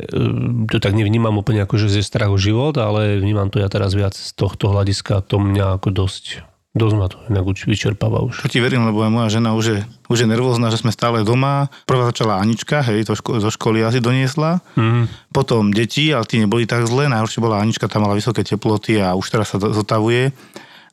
e, 0.00 0.24
to 0.64 0.80
tak 0.80 0.96
nevnímam 0.96 1.36
úplne 1.36 1.60
ako, 1.68 1.76
že 1.76 1.92
je 1.92 2.00
strach 2.00 2.32
o 2.32 2.40
život, 2.40 2.72
ale 2.80 3.20
vnímam 3.20 3.52
to 3.52 3.60
ja 3.60 3.68
teraz 3.68 3.92
viac 3.92 4.16
z 4.16 4.32
tohto 4.32 4.72
hľadiska, 4.72 5.28
to 5.28 5.36
mňa 5.36 5.76
ako 5.76 5.92
dosť 5.92 6.40
Dosť 6.76 6.94
ma 7.00 7.08
to 7.08 7.16
inak 7.32 7.48
vyčerpáva 7.48 8.20
už. 8.28 8.44
To 8.44 8.52
ti 8.52 8.60
verím, 8.60 8.84
lebo 8.84 9.00
aj 9.00 9.10
moja 9.10 9.28
žena 9.32 9.56
už 9.56 9.64
je, 9.64 9.78
už 10.12 10.18
je 10.20 10.28
nervózna, 10.28 10.68
že 10.68 10.84
sme 10.84 10.92
stále 10.92 11.24
doma. 11.24 11.72
Prvá 11.88 12.04
začala 12.04 12.38
Anička, 12.38 12.84
hej, 12.84 13.08
to 13.08 13.16
ško- 13.16 13.40
zo 13.40 13.48
školy 13.48 13.80
asi 13.80 14.04
doniesla. 14.04 14.60
Mm. 14.76 15.08
Potom 15.32 15.72
deti, 15.72 16.12
ale 16.12 16.28
tí 16.28 16.36
neboli 16.36 16.68
tak 16.68 16.84
zle. 16.84 17.08
Najhoršie 17.08 17.40
bola 17.40 17.64
Anička, 17.64 17.88
tam 17.88 18.04
mala 18.04 18.14
vysoké 18.14 18.44
teploty 18.44 19.00
a 19.00 19.16
už 19.16 19.26
teraz 19.32 19.48
sa 19.48 19.56
zotavuje. 19.56 20.30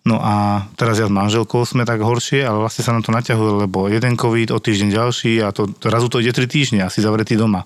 No 0.05 0.21
a 0.21 0.63
teraz 0.79 1.01
ja 1.01 1.09
s 1.09 1.13
manželkou 1.13 1.65
sme 1.67 1.83
tak 1.83 1.99
horšie, 1.99 2.45
ale 2.45 2.61
vlastne 2.61 2.85
sa 2.85 2.93
nám 2.93 3.03
to 3.03 3.11
naťahuje, 3.11 3.67
lebo 3.67 3.89
jeden 3.91 4.15
COVID, 4.15 4.53
o 4.53 4.61
týždeň 4.61 4.89
ďalší 4.93 5.41
a 5.41 5.49
to, 5.49 5.65
to 5.75 5.89
razu 5.89 6.07
to 6.07 6.21
ide 6.21 6.29
3 6.29 6.45
týždne, 6.45 6.79
asi 6.85 7.01
zavretý 7.01 7.33
doma. 7.33 7.65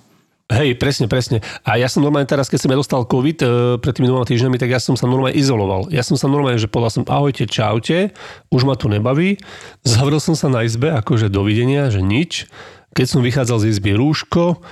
Hej, 0.50 0.82
presne, 0.82 1.06
presne. 1.06 1.46
A 1.62 1.78
ja 1.78 1.86
som 1.86 2.02
normálne 2.02 2.26
teraz, 2.26 2.50
keď 2.50 2.60
som 2.66 2.72
ja 2.74 2.82
dostal 2.82 3.06
COVID 3.06 3.38
e, 3.38 3.48
pred 3.78 3.94
tými 3.94 4.10
dvoma 4.10 4.26
týždňami, 4.26 4.58
tak 4.58 4.74
ja 4.74 4.82
som 4.82 4.98
sa 4.98 5.06
normálne 5.06 5.38
izoloval. 5.38 5.86
Ja 5.94 6.02
som 6.02 6.18
sa 6.18 6.26
normálne, 6.26 6.58
že 6.58 6.66
povedal 6.66 6.90
som 6.90 7.06
ahojte, 7.06 7.46
čaute, 7.46 8.10
už 8.50 8.66
ma 8.66 8.74
to 8.74 8.90
nebaví. 8.90 9.38
Zavrel 9.86 10.18
som 10.18 10.34
sa 10.34 10.50
na 10.50 10.66
izbe, 10.66 10.90
akože 10.90 11.30
dovidenia, 11.30 11.94
že 11.94 12.02
nič. 12.02 12.50
Keď 12.98 13.06
som 13.06 13.22
vychádzal 13.22 13.62
z 13.62 13.78
izby 13.78 13.94
rúško, 13.94 14.66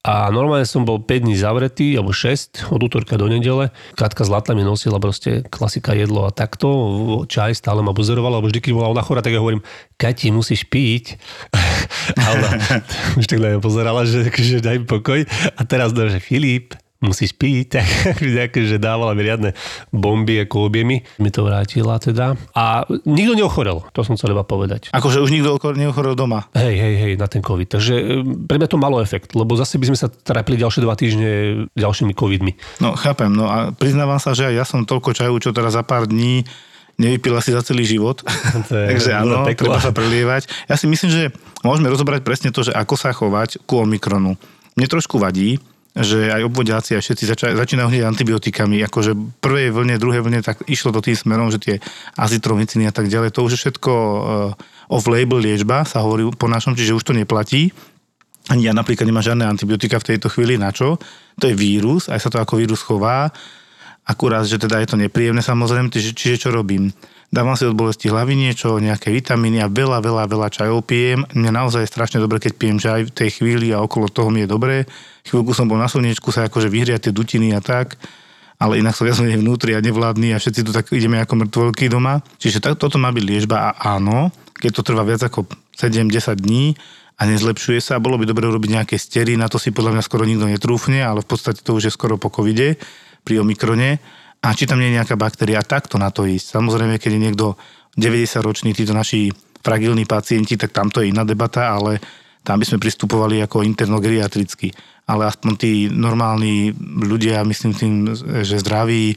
a 0.00 0.32
normálne 0.32 0.64
som 0.64 0.88
bol 0.88 0.96
5 0.96 1.28
dní 1.28 1.36
zavretý, 1.36 1.92
alebo 1.92 2.16
6, 2.16 2.72
od 2.72 2.80
útorka 2.80 3.20
do 3.20 3.28
nedele. 3.28 3.68
Katka 4.00 4.24
Zlatá 4.24 4.56
mi 4.56 4.64
nosila 4.64 4.96
proste 4.96 5.44
klasika 5.44 5.92
jedlo 5.92 6.24
a 6.24 6.32
takto. 6.32 6.68
Čaj 7.28 7.60
stále 7.60 7.84
ma 7.84 7.92
pozorovala, 7.92 8.40
alebo 8.40 8.48
vždy, 8.48 8.64
keď 8.64 8.72
bola 8.72 8.88
ona 8.96 9.04
chora, 9.04 9.20
tak 9.20 9.36
ja 9.36 9.44
hovorím, 9.44 9.60
Kati, 10.00 10.32
musíš 10.32 10.64
piť. 10.64 11.20
a 12.16 12.24
ona 12.32 12.50
už 13.20 13.28
tak 13.28 13.44
pozerala, 13.60 14.08
že, 14.08 14.32
že 14.32 14.64
daj 14.64 14.80
mi 14.80 14.86
pokoj. 14.88 15.20
A 15.56 15.60
teraz 15.68 15.92
no, 15.92 16.08
že 16.08 16.16
Filip, 16.16 16.72
musíš 17.00 17.32
piť, 17.32 17.80
tak 18.36 18.52
že 18.52 18.76
dávala 18.76 19.16
mi 19.16 19.24
riadne 19.24 19.56
bomby 19.88 20.44
ako 20.44 20.68
objemy. 20.68 21.00
Mi 21.16 21.32
to 21.32 21.48
vrátila 21.48 21.96
teda. 21.96 22.36
A 22.52 22.84
nikto 23.08 23.32
neochorel, 23.32 23.88
to 23.96 24.04
som 24.04 24.20
chcel 24.20 24.36
iba 24.36 24.44
povedať. 24.44 24.92
Akože 24.92 25.24
už 25.24 25.32
nikto 25.32 25.56
neochorel 25.72 26.12
doma. 26.12 26.46
Hej, 26.52 26.76
hej, 26.76 26.94
hej, 27.00 27.12
na 27.16 27.26
ten 27.26 27.40
COVID. 27.40 27.68
Takže 27.72 27.94
e, 27.96 28.04
pre 28.44 28.60
mňa 28.60 28.68
to 28.68 28.76
malo 28.76 29.00
efekt, 29.00 29.32
lebo 29.32 29.56
zase 29.56 29.80
by 29.80 29.88
sme 29.90 29.98
sa 29.98 30.12
trápili 30.12 30.60
ďalšie 30.60 30.80
dva 30.84 30.94
týždne 30.94 31.30
ďalšími 31.72 32.12
COVIDmi. 32.12 32.84
No 32.84 32.92
chápem, 32.94 33.32
no 33.32 33.48
a 33.48 33.72
priznávam 33.72 34.20
sa, 34.20 34.36
že 34.36 34.52
aj 34.52 34.54
ja 34.54 34.64
som 34.68 34.84
toľko 34.84 35.16
čaju, 35.16 35.34
čo 35.40 35.56
teraz 35.56 35.72
za 35.72 35.82
pár 35.82 36.04
dní 36.04 36.44
nevypila 37.00 37.40
si 37.40 37.56
za 37.56 37.64
celý 37.64 37.88
život. 37.88 38.20
Takže 38.68 39.16
áno, 39.16 39.48
treba 39.48 39.80
sa 39.80 39.96
prelievať. 39.96 40.52
Ja 40.68 40.76
si 40.76 40.84
myslím, 40.84 41.08
že 41.08 41.22
môžeme 41.64 41.88
rozobrať 41.88 42.20
presne 42.20 42.52
to, 42.52 42.60
že 42.60 42.76
ako 42.76 42.94
sa 43.00 43.16
chovať 43.16 43.64
ku 43.64 43.80
Omikronu. 43.80 44.36
Mne 44.76 44.86
trošku 44.86 45.16
vadí, 45.16 45.56
že 45.90 46.30
aj 46.30 46.46
obvodiaci 46.46 46.94
a 46.94 47.02
všetci 47.02 47.24
zača- 47.26 47.54
začínajú 47.58 47.90
hneď 47.90 48.06
antibiotikami. 48.06 48.78
Akože 48.86 49.12
prvej 49.42 49.74
vlne, 49.74 49.98
druhej 49.98 50.22
vlne 50.22 50.38
tak 50.38 50.62
išlo 50.70 50.94
to 50.94 51.02
tým 51.02 51.18
smerom, 51.18 51.50
že 51.50 51.58
tie 51.58 51.74
azitromyciny 52.14 52.86
a 52.86 52.94
tak 52.94 53.10
ďalej, 53.10 53.34
to 53.34 53.42
už 53.42 53.58
je 53.58 53.60
všetko 53.66 53.92
uh, 53.92 54.94
off-label 54.94 55.42
liečba, 55.42 55.82
sa 55.82 56.06
hovorí 56.06 56.30
po 56.38 56.46
našom, 56.46 56.78
čiže 56.78 56.94
už 56.94 57.02
to 57.02 57.12
neplatí. 57.14 57.74
Ani 58.48 58.70
ja 58.70 58.74
napríklad 58.74 59.06
nemám 59.06 59.26
žiadne 59.26 59.46
antibiotika 59.46 59.98
v 59.98 60.14
tejto 60.14 60.30
chvíli, 60.30 60.58
na 60.58 60.70
čo? 60.70 60.98
To 61.42 61.44
je 61.50 61.54
vírus, 61.58 62.06
aj 62.06 62.22
sa 62.22 62.30
to 62.30 62.38
ako 62.38 62.62
vírus 62.62 62.82
chová. 62.82 63.30
Akurát, 64.06 64.46
že 64.46 64.58
teda 64.58 64.82
je 64.82 64.90
to 64.90 64.96
nepríjemné 64.98 65.42
samozrejme, 65.42 65.90
čiže, 65.90 66.14
čiže 66.14 66.36
čo 66.46 66.50
robím? 66.50 66.90
Dávam 67.30 67.54
si 67.54 67.64
od 67.64 67.78
bolesti 67.78 68.10
hlavy 68.10 68.34
niečo, 68.34 68.82
nejaké 68.82 69.14
vitamíny 69.14 69.62
a 69.62 69.70
veľa, 69.70 70.02
veľa, 70.02 70.24
veľa 70.26 70.48
čajov 70.50 70.82
pijem. 70.84 71.22
Mne 71.32 71.54
naozaj 71.54 71.86
je 71.86 71.92
strašne 71.94 72.18
dobre, 72.18 72.42
keď 72.42 72.52
pijem 72.58 72.78
čaj 72.82 73.00
v 73.08 73.14
tej 73.14 73.30
chvíli 73.40 73.70
a 73.70 73.80
okolo 73.80 74.10
toho 74.10 74.28
mi 74.28 74.44
je 74.44 74.50
dobré. 74.50 74.84
Chvíľku 75.24 75.54
som 75.54 75.70
bol 75.70 75.78
na 75.78 75.86
slnečku 75.86 76.34
sa 76.34 76.50
akože 76.50 76.66
vyhriať 76.66 77.08
tie 77.08 77.12
dutiny 77.14 77.54
a 77.54 77.62
tak 77.62 77.96
ale 78.60 78.76
inak 78.76 78.92
som 78.92 79.08
viac 79.08 79.16
menej 79.24 79.40
vnútri 79.40 79.72
a 79.72 79.80
nevládny 79.80 80.36
a 80.36 80.38
všetci 80.38 80.60
tu 80.68 80.70
tak 80.70 80.92
ideme 80.92 81.16
ako 81.16 81.48
mŕtvolky 81.48 81.88
doma. 81.88 82.20
Čiže 82.36 82.60
tak, 82.60 82.76
toto 82.76 83.00
má 83.00 83.08
byť 83.08 83.24
liežba 83.24 83.72
a 83.72 83.96
áno, 83.96 84.28
keď 84.60 84.70
to 84.76 84.82
trvá 84.84 85.00
viac 85.00 85.24
ako 85.24 85.48
7-10 85.72 86.36
dní 86.36 86.76
a 87.16 87.24
nezlepšuje 87.24 87.80
sa, 87.80 87.96
bolo 87.96 88.20
by 88.20 88.28
dobre 88.28 88.44
urobiť 88.44 88.70
nejaké 88.76 88.96
stery, 89.00 89.40
na 89.40 89.48
to 89.48 89.56
si 89.56 89.72
podľa 89.72 89.96
mňa 89.96 90.02
skoro 90.04 90.28
nikto 90.28 90.44
netrúfne, 90.44 91.00
ale 91.00 91.24
v 91.24 91.28
podstate 91.32 91.64
to 91.64 91.72
už 91.72 91.88
je 91.88 91.92
skoro 91.92 92.20
po 92.20 92.28
covide 92.28 92.76
pri 93.24 93.40
Omikrone 93.40 94.19
a 94.40 94.56
či 94.56 94.64
tam 94.64 94.80
nie 94.80 94.88
je 94.88 94.96
nejaká 94.96 95.20
baktéria, 95.20 95.60
takto 95.60 96.00
na 96.00 96.08
to 96.08 96.24
ísť. 96.24 96.56
Samozrejme, 96.56 96.96
keď 96.96 97.10
je 97.12 97.24
niekto 97.28 97.46
90-ročný, 97.96 98.72
títo 98.72 98.96
naši 98.96 99.28
fragilní 99.60 100.08
pacienti, 100.08 100.56
tak 100.56 100.72
tam 100.72 100.88
to 100.88 101.04
je 101.04 101.12
iná 101.12 101.28
debata, 101.28 101.76
ale 101.76 102.00
tam 102.40 102.56
by 102.56 102.64
sme 102.64 102.80
pristupovali 102.80 103.44
ako 103.44 103.60
internogeriatricky. 103.68 104.72
Ale 105.04 105.28
aspoň 105.28 105.52
tí 105.60 105.72
normálni 105.92 106.72
ľudia, 106.80 107.44
myslím 107.44 107.72
tým, 107.76 107.94
že 108.40 108.62
zdraví, 108.64 109.12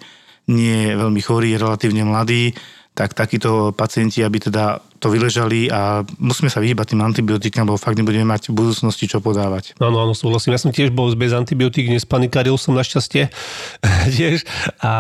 nie 0.52 0.92
veľmi 0.92 1.22
chorí, 1.24 1.56
relatívne 1.56 2.04
mladí, 2.04 2.52
tak 2.92 3.16
takíto 3.16 3.72
pacienti, 3.72 4.20
aby 4.22 4.44
teda 4.44 4.84
to 5.04 5.12
vyležali 5.12 5.68
a 5.68 6.08
musíme 6.16 6.48
sa 6.48 6.64
vyhýbať 6.64 6.96
tým 6.96 7.04
antibiotikám, 7.04 7.68
lebo 7.68 7.76
fakt 7.76 8.00
nebudeme 8.00 8.24
mať 8.24 8.56
v 8.56 8.64
budúcnosti 8.64 9.12
čo 9.12 9.20
podávať. 9.20 9.76
Áno, 9.84 10.00
áno, 10.00 10.16
súhlasím. 10.16 10.56
Ja 10.56 10.64
som 10.64 10.72
tiež 10.72 10.96
bol 10.96 11.12
bez 11.20 11.36
antibiotík, 11.36 11.92
nespanikaril 11.92 12.56
som 12.56 12.72
našťastie 12.72 13.28
tiež 14.16 14.48
a 14.80 14.92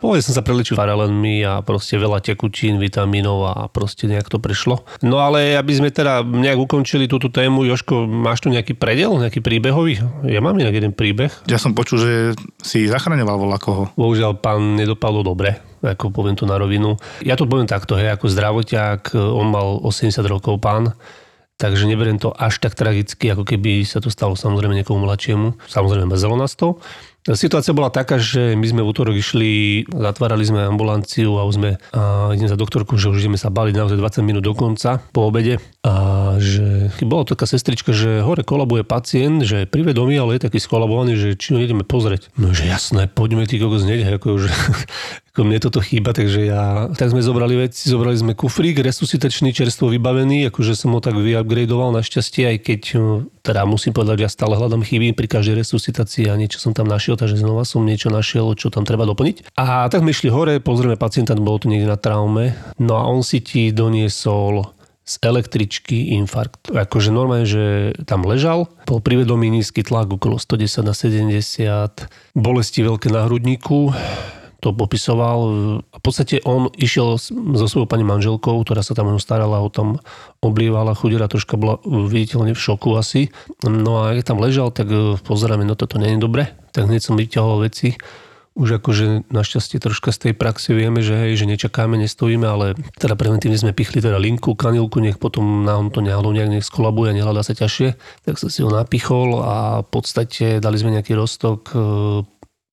povedal 0.00 0.24
som 0.24 0.40
sa 0.40 0.40
preličil 0.40 0.80
paralenmi 0.80 1.44
a 1.44 1.60
proste 1.60 2.00
veľa 2.00 2.24
tekutín, 2.24 2.80
vitamínov 2.80 3.38
a 3.44 3.54
proste 3.68 4.08
nejak 4.08 4.32
to 4.32 4.40
prešlo. 4.40 4.88
No 5.04 5.20
ale 5.20 5.60
aby 5.60 5.76
sme 5.76 5.92
teda 5.92 6.24
nejak 6.24 6.56
ukončili 6.56 7.04
túto 7.04 7.28
tému, 7.28 7.68
Joško, 7.68 8.08
máš 8.08 8.40
tu 8.40 8.48
nejaký 8.48 8.72
predel, 8.72 9.12
nejaký 9.20 9.44
príbehový? 9.44 10.00
Ja 10.24 10.40
mám 10.40 10.56
inak 10.56 10.72
jeden 10.72 10.96
príbeh. 10.96 11.28
Ja 11.44 11.60
som 11.60 11.76
počul, 11.76 12.00
že 12.00 12.12
si 12.64 12.88
zachraňoval 12.88 13.36
voľa 13.36 13.58
koho. 13.60 13.84
Bohužiaľ, 14.00 14.40
pán 14.40 14.80
nedopadlo 14.80 15.20
dobre 15.20 15.74
ako 15.84 16.08
poviem 16.08 16.32
to 16.32 16.48
na 16.48 16.56
rovinu. 16.56 16.96
Ja 17.20 17.36
to 17.36 17.44
poviem 17.44 17.68
takto, 17.68 18.00
hej, 18.00 18.16
ako 18.16 18.32
zdravotiak, 18.32 19.12
on 19.34 19.50
mal 19.50 19.82
80 19.82 20.22
rokov 20.30 20.62
pán, 20.62 20.94
takže 21.58 21.90
neberiem 21.90 22.22
to 22.22 22.30
až 22.30 22.62
tak 22.62 22.78
tragicky, 22.78 23.30
ako 23.34 23.42
keby 23.42 23.82
sa 23.82 23.98
to 23.98 24.10
stalo 24.10 24.38
samozrejme 24.38 24.74
niekomu 24.78 25.02
mladšiemu. 25.02 25.58
Samozrejme 25.66 26.14
mrzelo 26.14 26.38
nás 26.38 26.54
to. 26.54 26.78
Situácia 27.24 27.72
bola 27.72 27.88
taká, 27.88 28.20
že 28.20 28.52
my 28.52 28.68
sme 28.68 28.84
v 28.84 28.90
útorok 28.92 29.16
išli, 29.16 29.88
zatvárali 29.88 30.44
sme 30.44 30.68
ambulanciu 30.68 31.40
a 31.40 31.48
už 31.48 31.56
sme 31.56 31.80
a 31.96 32.28
idem 32.36 32.52
za 32.52 32.60
doktorku, 32.60 33.00
že 33.00 33.08
už 33.08 33.24
ideme 33.24 33.40
sa 33.40 33.48
baliť 33.48 33.80
naozaj 33.80 33.96
20 33.96 34.28
minút 34.28 34.44
do 34.44 34.52
konca 34.52 35.00
po 35.08 35.32
obede. 35.32 35.56
A 35.88 36.36
že 36.36 36.92
bola 37.00 37.24
taká 37.24 37.48
sestrička, 37.48 37.96
že 37.96 38.20
hore 38.20 38.44
kolabuje 38.44 38.84
pacient, 38.84 39.40
že 39.40 39.64
je 39.64 39.70
privedomý, 39.72 40.20
ale 40.20 40.36
je 40.36 40.52
taký 40.52 40.60
skolabovaný, 40.60 41.16
že 41.16 41.32
či 41.40 41.56
ho 41.56 41.64
ideme 41.64 41.80
pozrieť. 41.80 42.28
No 42.36 42.52
že 42.52 42.68
jasné, 42.68 43.08
poďme 43.08 43.48
ty 43.48 43.56
kokos 43.56 43.88
hneď, 43.88 44.20
ako 44.20 44.36
už 44.36 44.52
ako 45.34 45.50
mne 45.50 45.58
toto 45.58 45.82
chýba, 45.82 46.14
takže 46.14 46.46
ja, 46.46 46.86
tak 46.94 47.10
sme 47.10 47.18
zobrali 47.18 47.66
veci, 47.66 47.90
zobrali 47.90 48.14
sme 48.14 48.38
kufrík, 48.38 48.78
resuscitačný, 48.78 49.50
čerstvo 49.50 49.90
vybavený, 49.90 50.46
akože 50.46 50.78
som 50.78 50.94
ho 50.94 51.02
tak 51.02 51.18
vyupgradeoval 51.18 51.90
našťastie, 51.90 52.54
aj 52.54 52.58
keď 52.62 52.80
teda 53.42 53.66
musím 53.66 53.90
povedať, 53.98 54.22
že 54.22 54.24
ja 54.24 54.30
stále 54.30 54.54
hľadám 54.54 54.86
chyby 54.86 55.10
pri 55.10 55.26
každej 55.26 55.58
resuscitácii 55.58 56.30
a 56.30 56.38
niečo 56.38 56.62
som 56.62 56.70
tam 56.70 56.86
našiel, 56.86 57.18
takže 57.18 57.42
znova 57.42 57.66
som 57.66 57.82
niečo 57.82 58.14
našiel, 58.14 58.54
čo 58.54 58.70
tam 58.70 58.86
treba 58.86 59.10
doplniť. 59.10 59.58
A 59.58 59.90
tak 59.90 60.06
sme 60.06 60.14
išli 60.14 60.30
hore, 60.30 60.62
pozrieme 60.62 60.94
pacienta, 60.94 61.34
bolo 61.34 61.58
to 61.58 61.66
niekde 61.66 61.90
na 61.90 61.98
traume, 61.98 62.54
no 62.78 62.94
a 62.94 63.02
on 63.02 63.26
si 63.26 63.42
ti 63.42 63.74
doniesol 63.74 64.70
z 65.02 65.18
električky 65.18 66.14
infarkt. 66.14 66.70
Akože 66.70 67.10
normálne, 67.10 67.42
že 67.42 67.90
tam 68.06 68.22
ležal, 68.22 68.70
bol 68.86 69.02
privedomý 69.02 69.50
nízky 69.50 69.82
tlak 69.82 70.14
okolo 70.14 70.38
110 70.38 70.86
na 70.86 70.94
70, 70.94 72.38
bolesti 72.38 72.86
veľké 72.86 73.10
na 73.10 73.26
hrudníku, 73.26 73.90
to 74.64 74.72
popisoval. 74.72 75.38
A 75.92 75.96
v 76.00 76.02
podstate 76.02 76.40
on 76.48 76.72
išiel 76.72 77.20
so 77.20 77.66
svojou 77.68 77.84
pani 77.84 78.00
manželkou, 78.08 78.64
ktorá 78.64 78.80
sa 78.80 78.96
tam 78.96 79.12
starala 79.20 79.60
o 79.60 79.68
tom, 79.68 80.00
oblievala 80.40 80.96
chudera, 80.96 81.28
troška 81.28 81.60
bola 81.60 81.76
viditeľne 81.84 82.56
v 82.56 82.64
šoku 82.64 82.96
asi. 82.96 83.28
No 83.60 84.08
a 84.08 84.16
keď 84.16 84.24
tam 84.32 84.40
ležal, 84.40 84.72
tak 84.72 84.88
e, 84.88 85.20
pozeráme, 85.20 85.68
no 85.68 85.76
toto 85.76 86.00
nie 86.00 86.16
je 86.16 86.24
dobre. 86.24 86.48
Tak 86.72 86.88
hneď 86.88 87.04
som 87.04 87.20
vyťahol 87.20 87.68
veci. 87.68 88.00
Už 88.54 88.78
akože 88.78 89.34
našťastie 89.34 89.82
troška 89.82 90.14
z 90.14 90.30
tej 90.30 90.32
praxe 90.38 90.70
vieme, 90.78 91.02
že 91.02 91.18
hej, 91.18 91.42
že 91.42 91.50
nečakáme, 91.50 91.98
nestojíme, 91.98 92.46
ale 92.46 92.78
teda 93.02 93.18
preventívne 93.18 93.58
sme 93.58 93.74
pichli 93.74 93.98
teda 93.98 94.14
linku, 94.14 94.54
kanilku, 94.54 95.02
nech 95.02 95.18
potom 95.18 95.66
nám 95.66 95.90
to 95.90 95.98
náhodou 95.98 96.30
nejak 96.30 96.54
nech 96.54 96.62
skolabuje, 96.62 97.18
nehľadá 97.18 97.42
sa 97.42 97.58
ťažšie. 97.58 97.98
Tak 98.22 98.38
som 98.38 98.46
si 98.46 98.62
ho 98.62 98.70
napichol 98.70 99.42
a 99.42 99.82
v 99.82 99.88
podstate 99.90 100.62
dali 100.62 100.78
sme 100.78 100.94
nejaký 100.94 101.18
roztok 101.18 101.60
e, 101.74 101.76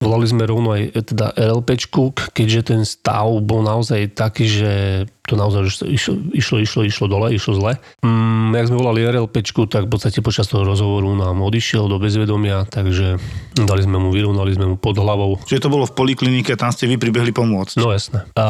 Volali 0.01 0.25
sme 0.25 0.50
rovno 0.50 0.74
aj 0.74 1.05
teda 1.13 1.38
RLPčku, 1.38 2.34
keďže 2.34 2.74
ten 2.74 2.81
stav 2.81 3.29
bol 3.46 3.62
naozaj 3.62 4.17
taký, 4.17 4.50
že 4.50 4.72
to 5.29 5.38
naozaj 5.38 5.86
išlo, 5.86 6.17
išlo, 6.34 6.58
išlo, 6.60 6.81
išlo 6.84 7.05
dole, 7.05 7.29
išlo 7.31 7.53
zle. 7.55 7.74
Mm, 8.01 8.51
jak 8.58 8.67
sme 8.67 8.81
volali 8.81 9.05
RLPčku, 9.05 9.70
tak 9.70 9.86
v 9.86 9.91
podstate 9.93 10.25
počas 10.25 10.50
toho 10.50 10.65
rozhovoru 10.65 11.13
nám 11.13 11.39
odišiel 11.46 11.86
do 11.86 12.01
bezvedomia, 12.01 12.65
takže 12.65 13.22
dali 13.55 13.81
sme 13.86 14.01
mu, 14.01 14.10
vyrovnali 14.10 14.51
sme 14.58 14.74
mu 14.74 14.75
pod 14.75 14.98
hlavou. 14.98 15.38
Čiže 15.46 15.70
to 15.70 15.74
bolo 15.74 15.86
v 15.86 15.93
poliklinike, 15.93 16.58
tam 16.58 16.74
ste 16.74 16.89
vy 16.89 16.98
pribehli 16.98 17.29
pomôcť. 17.29 17.77
No 17.77 17.93
jasné. 17.93 18.25
A 18.36 18.46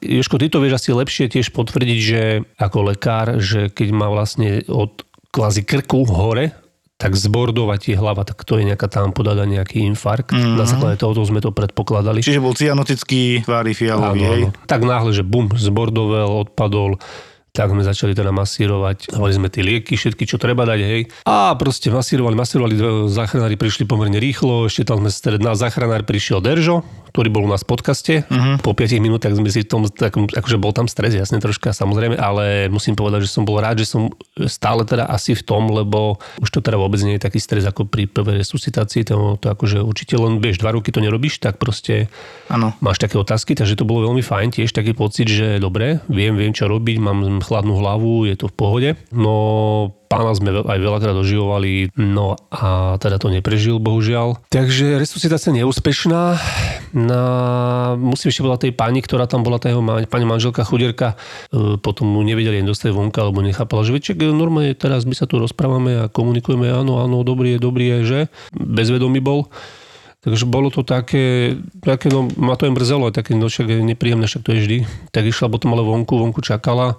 Joško, 0.00 0.40
ty 0.40 0.48
to 0.48 0.64
vieš 0.64 0.80
asi 0.80 0.96
lepšie 0.96 1.28
tiež 1.28 1.52
potvrdiť, 1.52 1.98
že 2.00 2.20
ako 2.56 2.96
lekár, 2.96 3.38
že 3.38 3.68
keď 3.68 3.88
má 3.92 4.08
vlastne 4.08 4.64
od 4.66 5.04
kvázi 5.28 5.62
krku 5.62 6.08
hore 6.08 6.56
tak 6.98 7.14
zbordovať 7.14 7.94
je 7.94 7.96
hlava, 7.96 8.26
tak 8.26 8.42
to 8.42 8.58
je 8.58 8.66
nejaká 8.66 8.90
tam 8.90 9.14
podada 9.14 9.46
nejaký 9.46 9.86
infarkt. 9.86 10.34
Mm-hmm. 10.34 10.58
Na 10.58 10.66
základe 10.66 10.98
toho 10.98 11.14
sme 11.22 11.38
to 11.38 11.54
predpokladali. 11.54 12.26
Čiže 12.26 12.42
bol 12.42 12.58
cyanotický 12.58 13.46
tvári 13.46 13.70
fialový, 13.70 14.20
áno, 14.26 14.34
áno. 14.34 14.66
Tak 14.66 14.82
náhle, 14.82 15.14
že 15.14 15.22
bum, 15.22 15.46
zbordovel, 15.54 16.26
odpadol, 16.26 16.98
tak 17.58 17.74
sme 17.74 17.82
začali 17.82 18.14
teda 18.14 18.30
masírovať. 18.30 19.10
Dávali 19.10 19.34
sme 19.34 19.50
tie 19.50 19.66
lieky, 19.66 19.98
všetky, 19.98 20.30
čo 20.30 20.38
treba 20.38 20.62
dať, 20.62 20.78
hej. 20.78 21.10
A 21.26 21.58
proste 21.58 21.90
masírovali, 21.90 22.38
masírovali, 22.38 22.78
záchranári 23.10 23.58
prišli 23.58 23.82
pomerne 23.82 24.22
rýchlo, 24.22 24.70
ešte 24.70 24.86
tam 24.86 25.02
sme 25.02 25.10
stred, 25.10 25.42
na 25.42 25.58
záchranár 25.58 26.06
prišiel 26.06 26.38
Deržo, 26.38 26.86
ktorý 27.10 27.28
bol 27.34 27.42
u 27.48 27.50
nás 27.50 27.66
v 27.66 27.74
podcaste. 27.74 28.14
Uh-huh. 28.30 28.62
Po 28.62 28.78
5 28.78 29.02
minútach 29.02 29.34
sme 29.34 29.50
si 29.50 29.66
v 29.66 29.68
tom, 29.68 29.82
takom, 29.90 30.30
akože 30.30 30.54
bol 30.60 30.70
tam 30.70 30.86
stres, 30.86 31.18
jasne 31.18 31.42
troška 31.42 31.74
samozrejme, 31.74 32.14
ale 32.14 32.70
musím 32.70 32.94
povedať, 32.94 33.26
že 33.26 33.34
som 33.34 33.42
bol 33.42 33.58
rád, 33.58 33.82
že 33.82 33.90
som 33.90 34.12
stále 34.46 34.86
teda 34.86 35.10
asi 35.10 35.34
v 35.34 35.42
tom, 35.42 35.66
lebo 35.72 36.22
už 36.38 36.54
to 36.54 36.62
teda 36.62 36.78
vôbec 36.78 37.02
nie 37.02 37.18
je 37.18 37.26
taký 37.26 37.42
stres 37.42 37.66
ako 37.66 37.90
pri 37.90 38.06
prvej 38.06 38.38
resuscitácii, 38.38 39.02
to, 39.08 39.34
to 39.42 39.50
akože 39.50 39.82
určite 39.82 40.14
len, 40.14 40.38
vieš, 40.38 40.62
dva 40.62 40.76
roky 40.76 40.94
to 40.94 41.02
nerobíš, 41.02 41.42
tak 41.42 41.58
proste 41.58 42.06
Áno. 42.46 42.76
máš 42.78 43.02
také 43.02 43.18
otázky, 43.18 43.58
takže 43.58 43.74
to 43.74 43.88
bolo 43.88 44.12
veľmi 44.12 44.22
fajn, 44.22 44.54
tiež 44.54 44.70
taký 44.70 44.94
pocit, 44.94 45.26
že 45.26 45.58
dobre, 45.58 45.98
viem, 46.06 46.38
viem 46.38 46.54
čo 46.54 46.70
robiť, 46.70 46.96
mám 47.00 47.24
chladnú 47.48 47.80
hlavu, 47.80 48.28
je 48.28 48.36
to 48.36 48.52
v 48.52 48.54
pohode. 48.54 48.90
No 49.08 49.34
pána 50.08 50.32
sme 50.32 50.64
aj 50.64 50.78
veľakrát 50.80 51.12
doživovali, 51.12 51.92
no 51.96 52.36
a 52.48 52.96
teda 52.96 53.20
to 53.20 53.28
neprežil, 53.28 53.76
bohužiaľ. 53.76 54.40
Takže 54.48 54.96
resuscitácia 54.96 55.52
neúspešná. 55.52 56.40
Na, 56.96 57.22
musím 58.00 58.32
ešte 58.32 58.40
povedať 58.40 58.60
tej 58.68 58.74
pani, 58.74 59.04
ktorá 59.04 59.28
tam 59.28 59.44
bola, 59.44 59.60
tá 59.60 59.68
jeho 59.68 59.84
pani 60.08 60.24
manželka 60.24 60.64
chudierka, 60.64 61.20
e, 61.52 61.76
potom 61.76 62.08
mu 62.08 62.24
nevedeli 62.24 62.64
ani 62.64 62.68
dostať 62.72 62.90
vonka, 62.96 63.20
alebo 63.20 63.44
nechápala, 63.44 63.84
že 63.84 63.92
viete, 63.92 64.16
normálne 64.16 64.72
teraz 64.72 65.04
my 65.04 65.12
sa 65.12 65.28
tu 65.28 65.36
rozprávame 65.36 66.08
a 66.08 66.08
komunikujeme, 66.08 66.72
áno, 66.72 67.04
áno, 67.04 67.20
dobrý 67.20 67.56
je, 67.56 67.58
dobrý 67.60 67.84
je, 67.84 67.98
že? 68.04 68.20
Bezvedomý 68.56 69.20
bol. 69.20 69.52
Takže 70.18 70.50
bolo 70.50 70.66
to 70.72 70.82
také, 70.82 71.54
také 71.78 72.10
no, 72.10 72.26
ma 72.34 72.58
to 72.58 72.66
im 72.66 72.74
mrzelo, 72.74 73.14
také, 73.14 73.38
no 73.38 73.46
však 73.46 73.70
je 73.70 73.78
nepríjemné, 73.86 74.26
však 74.26 74.42
to 74.42 74.50
je 74.50 74.60
vždy. 74.64 74.78
Tak 75.14 75.22
išla 75.22 75.46
potom 75.46 75.78
ale 75.78 75.86
vonku, 75.86 76.10
vonku 76.18 76.42
čakala. 76.42 76.98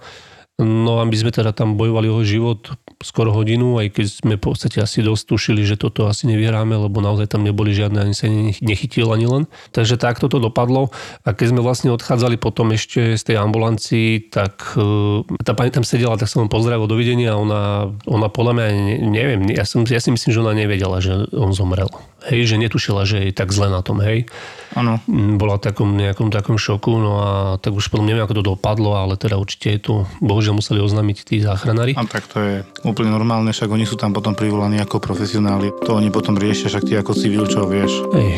No 0.60 1.00
a 1.00 1.08
my 1.08 1.16
sme 1.16 1.32
teda 1.32 1.56
tam 1.56 1.80
bojovali 1.80 2.12
o 2.12 2.20
život 2.20 2.76
skoro 3.00 3.32
hodinu, 3.32 3.80
aj 3.80 3.96
keď 3.96 4.06
sme 4.12 4.34
v 4.36 4.44
podstate 4.44 4.84
asi 4.84 5.00
dosť 5.00 5.24
tušili, 5.32 5.64
že 5.64 5.80
toto 5.80 6.12
asi 6.12 6.28
nevyhráme, 6.28 6.76
lebo 6.76 7.00
naozaj 7.00 7.32
tam 7.32 7.48
neboli 7.48 7.72
žiadne, 7.72 7.96
ani 8.04 8.12
sa 8.12 8.28
nechytil 8.60 9.08
ani 9.08 9.24
len. 9.24 9.44
Takže 9.72 9.96
takto 9.96 10.28
to 10.28 10.44
dopadlo. 10.44 10.92
A 11.24 11.32
keď 11.32 11.56
sme 11.56 11.64
vlastne 11.64 11.96
odchádzali 11.96 12.36
potom 12.36 12.76
ešte 12.76 13.16
z 13.16 13.24
tej 13.24 13.40
ambulancii, 13.40 14.28
tak 14.28 14.76
e, 14.76 15.24
tá 15.48 15.56
pani 15.56 15.72
tam 15.72 15.88
sedela, 15.88 16.20
tak 16.20 16.28
som 16.28 16.44
vám 16.44 16.52
pozdravil, 16.52 16.92
dovidenia. 16.92 17.40
Ona, 17.40 17.96
ona 18.04 18.28
podľa 18.28 18.60
mňa, 18.60 18.68
neviem, 19.08 19.42
ja, 19.56 19.64
som, 19.64 19.88
ja 19.88 20.04
si 20.04 20.12
myslím, 20.12 20.32
že 20.36 20.44
ona 20.44 20.52
nevedela, 20.52 21.00
že 21.00 21.24
on 21.32 21.56
zomrel. 21.56 21.88
Hej, 22.28 22.52
že 22.52 22.56
netušila, 22.60 23.08
že 23.08 23.32
je 23.32 23.32
tak 23.32 23.56
zle 23.56 23.72
na 23.72 23.80
tom, 23.80 24.04
hej. 24.04 24.28
Áno. 24.76 25.00
Bola 25.40 25.56
v 25.56 25.72
takom 25.72 25.96
nejakom 25.96 26.28
takom 26.28 26.60
šoku, 26.60 26.92
no 27.00 27.14
a 27.24 27.32
tak 27.64 27.72
už 27.72 27.88
potom 27.88 28.04
neviem, 28.04 28.28
ako 28.28 28.44
to 28.44 28.50
dopadlo, 28.56 29.00
ale 29.00 29.16
teda 29.16 29.40
určite 29.40 29.68
je 29.72 29.80
tu, 29.80 29.94
bohužiaľ 30.20 30.60
museli 30.60 30.84
oznámiť 30.84 31.18
tí 31.24 31.40
záchranári. 31.40 31.96
A 31.96 32.04
tak 32.04 32.28
to 32.28 32.44
je 32.44 32.56
úplne 32.84 33.16
normálne, 33.16 33.56
však 33.56 33.72
oni 33.72 33.88
sú 33.88 33.96
tam 33.96 34.12
potom 34.12 34.36
privolaní 34.36 34.84
ako 34.84 35.00
profesionáli. 35.00 35.72
To 35.88 35.96
oni 35.96 36.12
potom 36.12 36.36
riešia, 36.36 36.68
však 36.68 36.86
ty 36.86 37.00
ako 37.00 37.16
civil, 37.16 37.48
čo 37.48 37.64
vieš. 37.64 38.04
Hej. 38.12 38.30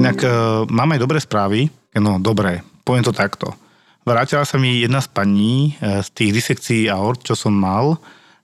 Inak 0.00 0.18
uh, 0.26 0.66
mám 0.66 0.96
aj 0.96 1.00
dobré 1.00 1.18
správy. 1.22 1.70
No, 1.94 2.18
dobré. 2.18 2.66
Poviem 2.82 3.06
to 3.06 3.14
takto. 3.14 3.54
Vrátila 4.04 4.48
sa 4.48 4.56
mi 4.56 4.80
jedna 4.80 5.04
z 5.04 5.08
paní 5.12 5.76
uh, 5.78 6.00
z 6.00 6.08
tých 6.12 6.30
disekcií 6.32 6.82
aort, 6.88 7.24
čo 7.24 7.36
som 7.36 7.52
mal 7.52 8.00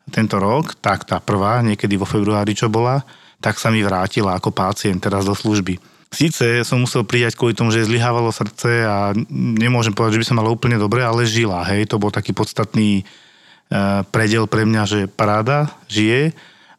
tento 0.07 0.39
rok, 0.39 0.79
tak 0.79 1.03
tá 1.03 1.19
prvá, 1.19 1.59
niekedy 1.67 1.99
vo 1.99 2.07
februári, 2.07 2.55
čo 2.55 2.71
bola, 2.71 3.03
tak 3.43 3.59
sa 3.59 3.75
mi 3.75 3.83
vrátila 3.83 4.39
ako 4.39 4.55
pacient 4.55 5.03
teraz 5.03 5.27
do 5.27 5.35
služby. 5.35 5.83
Síce 6.15 6.63
som 6.63 6.79
musel 6.79 7.03
prijať 7.03 7.35
kvôli 7.35 7.53
tomu, 7.53 7.75
že 7.75 7.83
zlyhávalo 7.83 8.31
srdce 8.31 8.87
a 8.87 9.11
nemôžem 9.35 9.91
povedať, 9.91 10.17
že 10.17 10.23
by 10.23 10.29
som 10.31 10.39
mal 10.39 10.47
úplne 10.47 10.79
dobre, 10.79 11.03
ale 11.03 11.27
žila. 11.27 11.67
Hej, 11.67 11.91
to 11.91 11.99
bol 11.99 12.15
taký 12.15 12.31
podstatný 12.31 13.03
uh, 13.03 14.07
predel 14.15 14.47
pre 14.47 14.63
mňa, 14.63 14.83
že 14.87 15.01
paráda, 15.11 15.75
žije. 15.91 16.31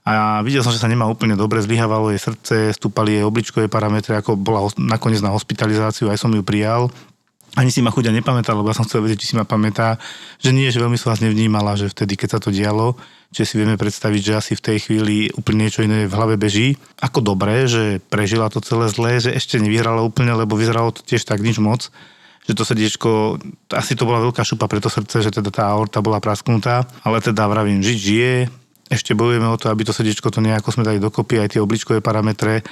A 0.08 0.40
videl 0.40 0.64
som, 0.64 0.72
že 0.72 0.80
sa 0.80 0.88
nemá 0.88 1.04
úplne 1.04 1.36
dobre, 1.36 1.60
zlyhávalo 1.60 2.16
jej 2.16 2.24
srdce, 2.24 2.72
stúpali 2.72 3.20
jej 3.20 3.28
obličkové 3.28 3.68
parametre, 3.68 4.16
ako 4.16 4.40
bola 4.40 4.64
nakoniec 4.80 5.20
na 5.20 5.36
hospitalizáciu, 5.36 6.08
aj 6.08 6.24
som 6.24 6.32
ju 6.32 6.40
prijal. 6.48 6.88
Ani 7.58 7.74
si 7.74 7.82
ma 7.82 7.90
chuďa 7.90 8.14
nepamätal, 8.14 8.54
lebo 8.62 8.70
ja 8.70 8.78
som 8.78 8.86
chcel 8.86 9.02
vedieť, 9.02 9.26
či 9.26 9.34
si 9.34 9.36
ma 9.36 9.50
pamätá, 9.50 9.98
že 10.38 10.54
nie, 10.54 10.70
že 10.70 10.78
veľmi 10.78 10.94
sa 10.94 11.10
vás 11.10 11.26
nevnímala, 11.26 11.74
že 11.74 11.90
vtedy, 11.90 12.14
keď 12.14 12.38
sa 12.38 12.40
to 12.40 12.54
dialo, 12.54 12.94
Čiže 13.28 13.44
si 13.44 13.56
vieme 13.60 13.76
predstaviť, 13.76 14.22
že 14.24 14.40
asi 14.40 14.52
v 14.56 14.64
tej 14.64 14.78
chvíli 14.88 15.28
úplne 15.36 15.68
niečo 15.68 15.84
iné 15.84 16.08
v 16.08 16.16
hlave 16.16 16.40
beží. 16.40 16.80
Ako 17.04 17.20
dobré, 17.20 17.68
že 17.68 18.00
prežila 18.08 18.48
to 18.48 18.64
celé 18.64 18.88
zlé, 18.88 19.20
že 19.20 19.36
ešte 19.36 19.60
nevyhrala 19.60 20.00
úplne, 20.00 20.32
lebo 20.32 20.56
vyzeralo 20.56 20.96
to 20.96 21.04
tiež 21.04 21.28
tak 21.28 21.44
nič 21.44 21.60
moc 21.60 21.92
že 22.48 22.56
to 22.56 22.64
srdiečko, 22.64 23.44
asi 23.76 24.00
to 24.00 24.08
bola 24.08 24.24
veľká 24.24 24.40
šupa 24.40 24.72
pre 24.72 24.80
to 24.80 24.88
srdce, 24.88 25.20
že 25.20 25.36
teda 25.36 25.52
tá 25.52 25.68
aorta 25.68 26.00
bola 26.00 26.24
prasknutá, 26.24 26.88
ale 27.04 27.20
teda 27.20 27.44
vravím, 27.44 27.84
žiť 27.84 27.98
žije, 28.00 28.34
ešte 28.88 29.12
bojujeme 29.20 29.52
o 29.52 29.60
to, 29.60 29.68
aby 29.68 29.84
to 29.84 29.92
srdiečko 29.92 30.32
to 30.32 30.40
nejako 30.40 30.72
sme 30.72 30.88
dali 30.88 30.96
dokopy, 30.96 31.44
aj 31.44 31.52
tie 31.52 31.60
obličkové 31.60 32.00
parametre, 32.00 32.64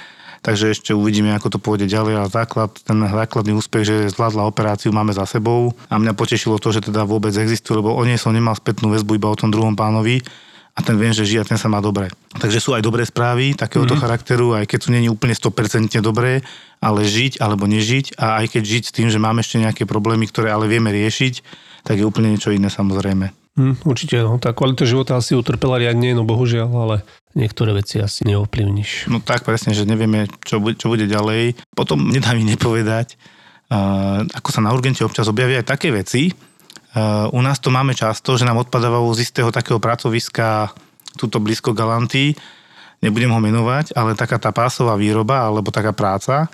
takže 0.46 0.78
ešte 0.78 0.94
uvidíme, 0.94 1.34
ako 1.34 1.58
to 1.58 1.58
pôjde 1.58 1.90
ďalej, 1.90 2.14
ale 2.22 2.28
základ, 2.30 2.70
ten 2.86 3.02
základný 3.02 3.58
úspech, 3.58 3.82
že 3.82 3.96
zvládla 4.14 4.46
operáciu, 4.46 4.94
máme 4.94 5.10
za 5.10 5.26
sebou 5.26 5.74
a 5.90 5.98
mňa 5.98 6.14
potešilo 6.14 6.62
to, 6.62 6.70
že 6.70 6.86
teda 6.86 7.02
vôbec 7.02 7.34
existuje, 7.34 7.82
lebo 7.82 7.90
o 7.90 8.02
nej 8.06 8.14
som 8.14 8.30
nemal 8.30 8.54
spätnú 8.54 8.94
väzbu 8.94 9.18
iba 9.18 9.26
o 9.26 9.34
tom 9.34 9.50
druhom 9.50 9.74
pánovi, 9.74 10.22
a 10.76 10.84
ten 10.84 10.92
viem, 11.00 11.08
že 11.08 11.24
žije 11.24 11.40
a 11.40 11.48
ten 11.48 11.56
sa 11.56 11.72
má 11.72 11.80
dobre. 11.80 12.12
Takže 12.36 12.60
sú 12.60 12.76
aj 12.76 12.84
dobré 12.84 13.08
správy 13.08 13.56
takéhoto 13.56 13.96
mm-hmm. 13.96 14.04
charakteru, 14.04 14.52
aj 14.60 14.68
keď 14.68 14.78
sú 14.84 14.92
není 14.92 15.08
úplne 15.08 15.32
100% 15.32 16.04
dobré, 16.04 16.44
ale 16.84 17.00
žiť 17.08 17.40
alebo 17.40 17.64
nežiť 17.64 18.20
a 18.20 18.44
aj 18.44 18.46
keď 18.52 18.62
žiť 18.76 18.82
s 18.84 18.92
tým, 18.92 19.08
že 19.08 19.16
máme 19.16 19.40
ešte 19.40 19.56
nejaké 19.56 19.88
problémy, 19.88 20.28
ktoré 20.28 20.52
ale 20.52 20.68
vieme 20.68 20.92
riešiť, 20.92 21.40
tak 21.80 21.96
je 21.96 22.04
úplne 22.04 22.36
niečo 22.36 22.52
iné 22.52 22.68
samozrejme. 22.68 23.45
Mm, 23.56 23.76
určite, 23.88 24.20
no, 24.20 24.36
tá 24.36 24.52
kvalita 24.52 24.84
života 24.84 25.16
asi 25.16 25.32
utrpela 25.32 25.80
riadne, 25.80 26.12
no 26.12 26.28
bohužiaľ, 26.28 26.68
ale 26.68 26.96
niektoré 27.32 27.72
veci 27.72 28.00
asi 28.00 28.28
neovplyvníš. 28.28 29.08
No 29.08 29.24
tak 29.24 29.48
presne, 29.48 29.72
že 29.72 29.88
nevieme, 29.88 30.28
čo, 30.44 30.60
bude, 30.60 30.76
čo 30.76 30.92
bude 30.92 31.08
ďalej. 31.08 31.56
Potom 31.72 32.12
nedá 32.12 32.36
mi 32.36 32.44
nepovedať, 32.44 33.16
uh, 33.72 34.28
ako 34.28 34.48
sa 34.52 34.60
na 34.60 34.76
urgente 34.76 35.00
občas 35.04 35.28
objavia 35.28 35.64
aj 35.64 35.72
také 35.72 35.88
veci, 35.88 36.36
Uh, 36.96 37.28
u 37.36 37.44
nás 37.44 37.60
to 37.60 37.68
máme 37.68 37.92
často, 37.92 38.40
že 38.40 38.48
nám 38.48 38.64
odpadávajú 38.64 39.12
z 39.20 39.28
istého 39.28 39.52
takého 39.52 39.76
pracoviska 39.76 40.72
túto 41.20 41.36
blízko 41.44 41.76
Galanty, 41.76 42.32
nebudem 43.04 43.28
ho 43.28 43.36
menovať, 43.36 43.92
ale 43.92 44.16
taká 44.16 44.40
tá 44.40 44.48
pásová 44.48 44.96
výroba 44.96 45.44
alebo 45.44 45.68
taká 45.68 45.92
práca, 45.92 46.48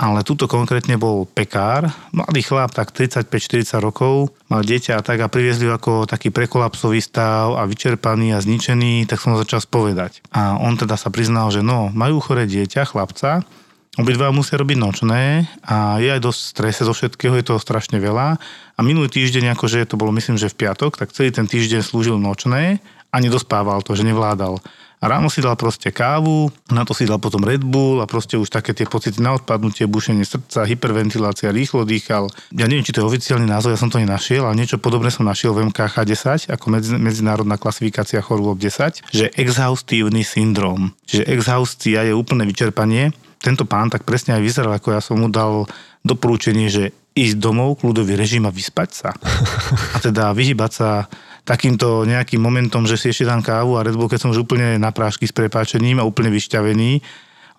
ale 0.00 0.26
tuto 0.26 0.50
konkrétne 0.50 0.98
bol 0.98 1.28
pekár, 1.28 1.92
mladý 2.10 2.42
chlap, 2.42 2.74
tak 2.74 2.90
35-40 2.90 3.78
rokov, 3.78 4.34
mal 4.50 4.66
dieťa 4.66 4.98
a 4.98 5.04
tak 5.04 5.22
a 5.22 5.30
priviezli 5.30 5.70
ako 5.70 6.10
taký 6.10 6.34
prekolapsový 6.34 6.98
stav 6.98 7.54
a 7.54 7.62
vyčerpaný 7.68 8.34
a 8.34 8.42
zničený, 8.42 9.06
tak 9.06 9.22
som 9.22 9.36
ho 9.36 9.42
začal 9.42 9.62
spovedať. 9.62 10.24
A 10.34 10.58
on 10.58 10.74
teda 10.74 10.98
sa 10.98 11.12
priznal, 11.12 11.54
že 11.54 11.62
no, 11.62 11.92
majú 11.94 12.18
choré 12.18 12.50
dieťa, 12.50 12.88
chlapca, 12.88 13.46
Obidva 14.00 14.32
musia 14.32 14.56
robiť 14.56 14.80
nočné 14.80 15.52
a 15.68 16.00
je 16.00 16.08
aj 16.08 16.24
dosť 16.24 16.40
strese 16.40 16.80
zo 16.88 16.96
všetkého, 16.96 17.36
je 17.36 17.44
toho 17.44 17.60
strašne 17.60 18.00
veľa. 18.00 18.40
A 18.72 18.80
minulý 18.80 19.12
týždeň, 19.12 19.52
akože 19.52 19.84
to 19.84 20.00
bolo 20.00 20.08
myslím, 20.16 20.40
že 20.40 20.48
v 20.48 20.64
piatok, 20.64 20.96
tak 20.96 21.12
celý 21.12 21.28
ten 21.28 21.44
týždeň 21.44 21.84
slúžil 21.84 22.16
nočné 22.16 22.80
a 23.12 23.16
nedospával 23.20 23.84
to, 23.84 23.92
že 23.92 24.08
nevládal. 24.08 24.64
Ráno 25.02 25.26
si 25.26 25.42
dal 25.42 25.58
proste 25.58 25.90
kávu, 25.90 26.46
na 26.70 26.86
to 26.86 26.94
si 26.94 27.10
dal 27.10 27.18
potom 27.18 27.42
Red 27.42 27.66
Bull 27.66 27.98
a 27.98 28.06
proste 28.06 28.38
už 28.38 28.46
také 28.46 28.70
tie 28.70 28.86
pocity 28.86 29.18
na 29.18 29.34
odpadnutie, 29.34 29.90
bušenie 29.90 30.22
srdca, 30.22 30.62
hyperventilácia, 30.62 31.50
rýchlo 31.50 31.82
dýchal. 31.82 32.30
Ja 32.54 32.70
neviem, 32.70 32.86
či 32.86 32.94
to 32.94 33.02
je 33.02 33.10
oficiálny 33.10 33.50
názov, 33.50 33.74
ja 33.74 33.82
som 33.82 33.90
to 33.90 33.98
nenašiel, 33.98 34.46
ale 34.46 34.54
niečo 34.54 34.78
podobné 34.78 35.10
som 35.10 35.26
našiel 35.26 35.58
v 35.58 35.74
MKH 35.74 36.06
10, 36.46 36.54
ako 36.54 36.66
medzinárodná 37.02 37.58
klasifikácia 37.58 38.22
chorôb 38.22 38.62
10, 38.62 39.02
že 39.10 39.26
exhaustívny 39.34 40.22
syndrom. 40.22 40.94
Čiže 41.10 41.26
exhaustia 41.26 42.06
je 42.06 42.14
úplné 42.14 42.46
vyčerpanie 42.46 43.10
tento 43.42 43.66
pán 43.66 43.90
tak 43.90 44.06
presne 44.06 44.38
aj 44.38 44.42
vyzeral, 44.46 44.72
ako 44.78 44.88
ja 44.94 45.02
som 45.02 45.18
mu 45.18 45.26
dal 45.26 45.66
doporúčenie, 46.06 46.70
že 46.70 46.94
ísť 47.12 47.36
domov, 47.36 47.80
kľudový 47.80 48.16
režim 48.16 48.44
a 48.48 48.52
vyspať 48.52 48.90
sa. 48.90 49.10
A 49.92 49.98
teda 50.00 50.32
vyhybať 50.32 50.72
sa 50.72 51.06
takýmto 51.42 52.06
nejakým 52.06 52.38
momentom, 52.38 52.86
že 52.86 52.96
si 52.96 53.10
ešte 53.10 53.28
dám 53.28 53.42
kávu 53.42 53.76
a 53.76 53.84
Red 53.84 53.98
Bull, 53.98 54.08
keď 54.08 54.26
som 54.26 54.32
už 54.32 54.46
úplne 54.46 54.78
na 54.78 54.94
prášky 54.94 55.26
s 55.26 55.34
prepáčením 55.34 55.98
a 55.98 56.06
úplne 56.06 56.30
vyšťavený, 56.30 57.02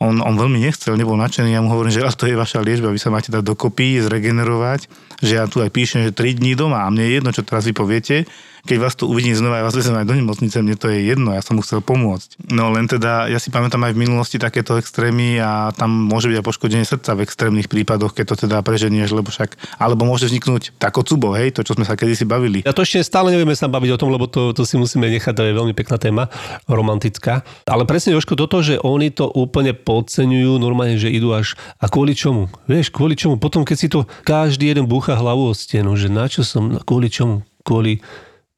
on, 0.01 0.19
on 0.19 0.35
veľmi 0.35 0.59
nechcel, 0.59 0.99
nebol 0.99 1.15
nadšený, 1.15 1.53
ja 1.53 1.63
mu 1.63 1.71
hovorím, 1.71 1.93
že 1.93 2.03
to 2.17 2.27
je 2.27 2.35
vaša 2.35 2.59
liečba, 2.59 2.91
vy 2.91 2.99
sa 2.99 3.13
máte 3.13 3.31
dať 3.31 3.43
dokopy, 3.45 4.03
zregenerovať, 4.03 4.91
že 5.23 5.39
ja 5.39 5.45
tu 5.47 5.63
aj 5.63 5.71
píšem, 5.71 6.03
že 6.03 6.11
3 6.11 6.43
dní 6.43 6.59
doma 6.59 6.83
a 6.83 6.91
mne 6.91 7.07
je 7.07 7.13
jedno, 7.21 7.29
čo 7.31 7.45
teraz 7.45 7.63
vy 7.63 7.73
poviete, 7.75 8.27
keď 8.63 8.77
vás 8.79 8.95
tu 8.95 9.11
uvidím 9.11 9.35
znova, 9.35 9.59
ja 9.59 9.67
vás 9.67 9.75
vezem 9.75 9.91
aj 9.91 10.07
do 10.07 10.15
nemocnice, 10.15 10.63
mne 10.63 10.79
to 10.79 10.87
je 10.87 11.03
jedno, 11.11 11.35
ja 11.35 11.43
som 11.43 11.59
mu 11.59 11.61
chcel 11.67 11.83
pomôcť. 11.83 12.47
No 12.47 12.71
len 12.71 12.87
teda, 12.87 13.27
ja 13.27 13.35
si 13.35 13.51
pamätám 13.51 13.83
aj 13.83 13.91
v 13.91 14.01
minulosti 14.07 14.39
takéto 14.39 14.79
extrémy 14.79 15.35
a 15.43 15.75
tam 15.75 15.91
môže 15.91 16.31
byť 16.31 16.39
aj 16.39 16.47
poškodenie 16.47 16.87
srdca 16.87 17.11
v 17.11 17.27
extrémnych 17.27 17.67
prípadoch, 17.67 18.15
keď 18.15 18.25
to 18.31 18.35
teda 18.47 18.63
preženieš, 18.63 19.11
lebo 19.11 19.27
však, 19.27 19.59
alebo 19.75 20.07
môže 20.07 20.31
vzniknúť 20.31 20.79
tako 20.79 21.03
cubo, 21.03 21.35
hej, 21.35 21.51
to, 21.51 21.67
čo 21.67 21.75
sme 21.75 21.83
sa 21.83 21.99
kedysi 21.99 22.23
bavili. 22.23 22.63
Ja 22.63 22.71
to 22.71 22.87
ešte 22.87 23.03
stále 23.03 23.35
nevieme 23.35 23.51
sa 23.51 23.67
baviť 23.67 23.91
o 23.93 23.99
tom, 23.99 24.15
lebo 24.15 24.31
to, 24.31 24.55
to 24.55 24.63
si 24.63 24.79
musíme 24.79 25.11
nechať, 25.11 25.35
to 25.35 25.43
je 25.43 25.59
veľmi 25.59 25.75
pekná 25.75 25.99
téma, 25.99 26.31
romantická. 26.71 27.43
Ale 27.67 27.83
presne, 27.83 28.15
Joško, 28.15 28.39
toto, 28.39 28.63
že 28.63 28.79
oni 28.79 29.11
to 29.11 29.27
úplne 29.27 29.75
podceňujú, 29.75 30.55
normálne, 30.55 30.95
že 30.95 31.11
idú 31.11 31.35
až... 31.35 31.59
A 31.83 31.91
kvôli 31.91 32.15
čomu? 32.15 32.47
Vieš, 32.71 32.95
kvôli 32.95 33.19
čomu? 33.19 33.35
Potom, 33.35 33.67
keď 33.67 33.75
si 33.75 33.91
to 33.91 34.07
každý 34.23 34.71
jeden 34.71 34.87
búcha 34.87 35.19
hlavu 35.19 35.51
o 35.51 35.53
stenu, 35.53 35.99
že 35.99 36.07
na 36.07 36.31
čo 36.31 36.47
som, 36.47 36.79
kvôli 36.87 37.11
čomu? 37.11 37.43
Kvôli 37.67 37.99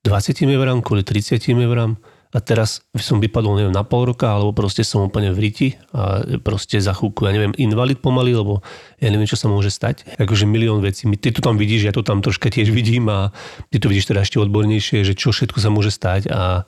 20 0.05 0.45
eurám, 0.45 0.85
kvôli 0.85 1.01
30 1.01 1.41
eurám? 1.57 1.97
a 2.35 2.43
teraz 2.43 2.83
som 2.99 3.23
vypadol, 3.23 3.63
neviem, 3.63 3.71
na 3.71 3.87
pol 3.87 4.11
roka, 4.11 4.27
alebo 4.27 4.51
proste 4.51 4.83
som 4.83 5.07
úplne 5.07 5.31
v 5.31 5.39
riti 5.39 5.67
a 5.95 6.19
proste 6.43 6.83
za 6.83 6.91
chvíľku, 6.91 7.23
ja 7.23 7.31
neviem, 7.31 7.55
invalid 7.55 8.03
pomaly, 8.03 8.35
lebo 8.35 8.59
ja 8.99 9.07
neviem, 9.07 9.23
čo 9.23 9.39
sa 9.39 9.47
môže 9.47 9.71
stať. 9.71 10.03
Akože 10.19 10.43
milión 10.43 10.83
vecí. 10.83 11.07
Ty 11.07 11.31
to 11.31 11.39
tam 11.39 11.55
vidíš, 11.55 11.87
ja 11.87 11.93
to 11.95 12.03
tam 12.03 12.19
troška 12.19 12.51
tiež 12.51 12.75
vidím 12.75 13.07
a 13.07 13.31
ty 13.71 13.79
to 13.79 13.87
vidíš 13.87 14.11
teda 14.11 14.27
ešte 14.27 14.43
odbornejšie, 14.43 15.07
že 15.07 15.15
čo 15.15 15.31
všetko 15.31 15.63
sa 15.63 15.71
môže 15.71 15.95
stať 15.95 16.27
a 16.27 16.67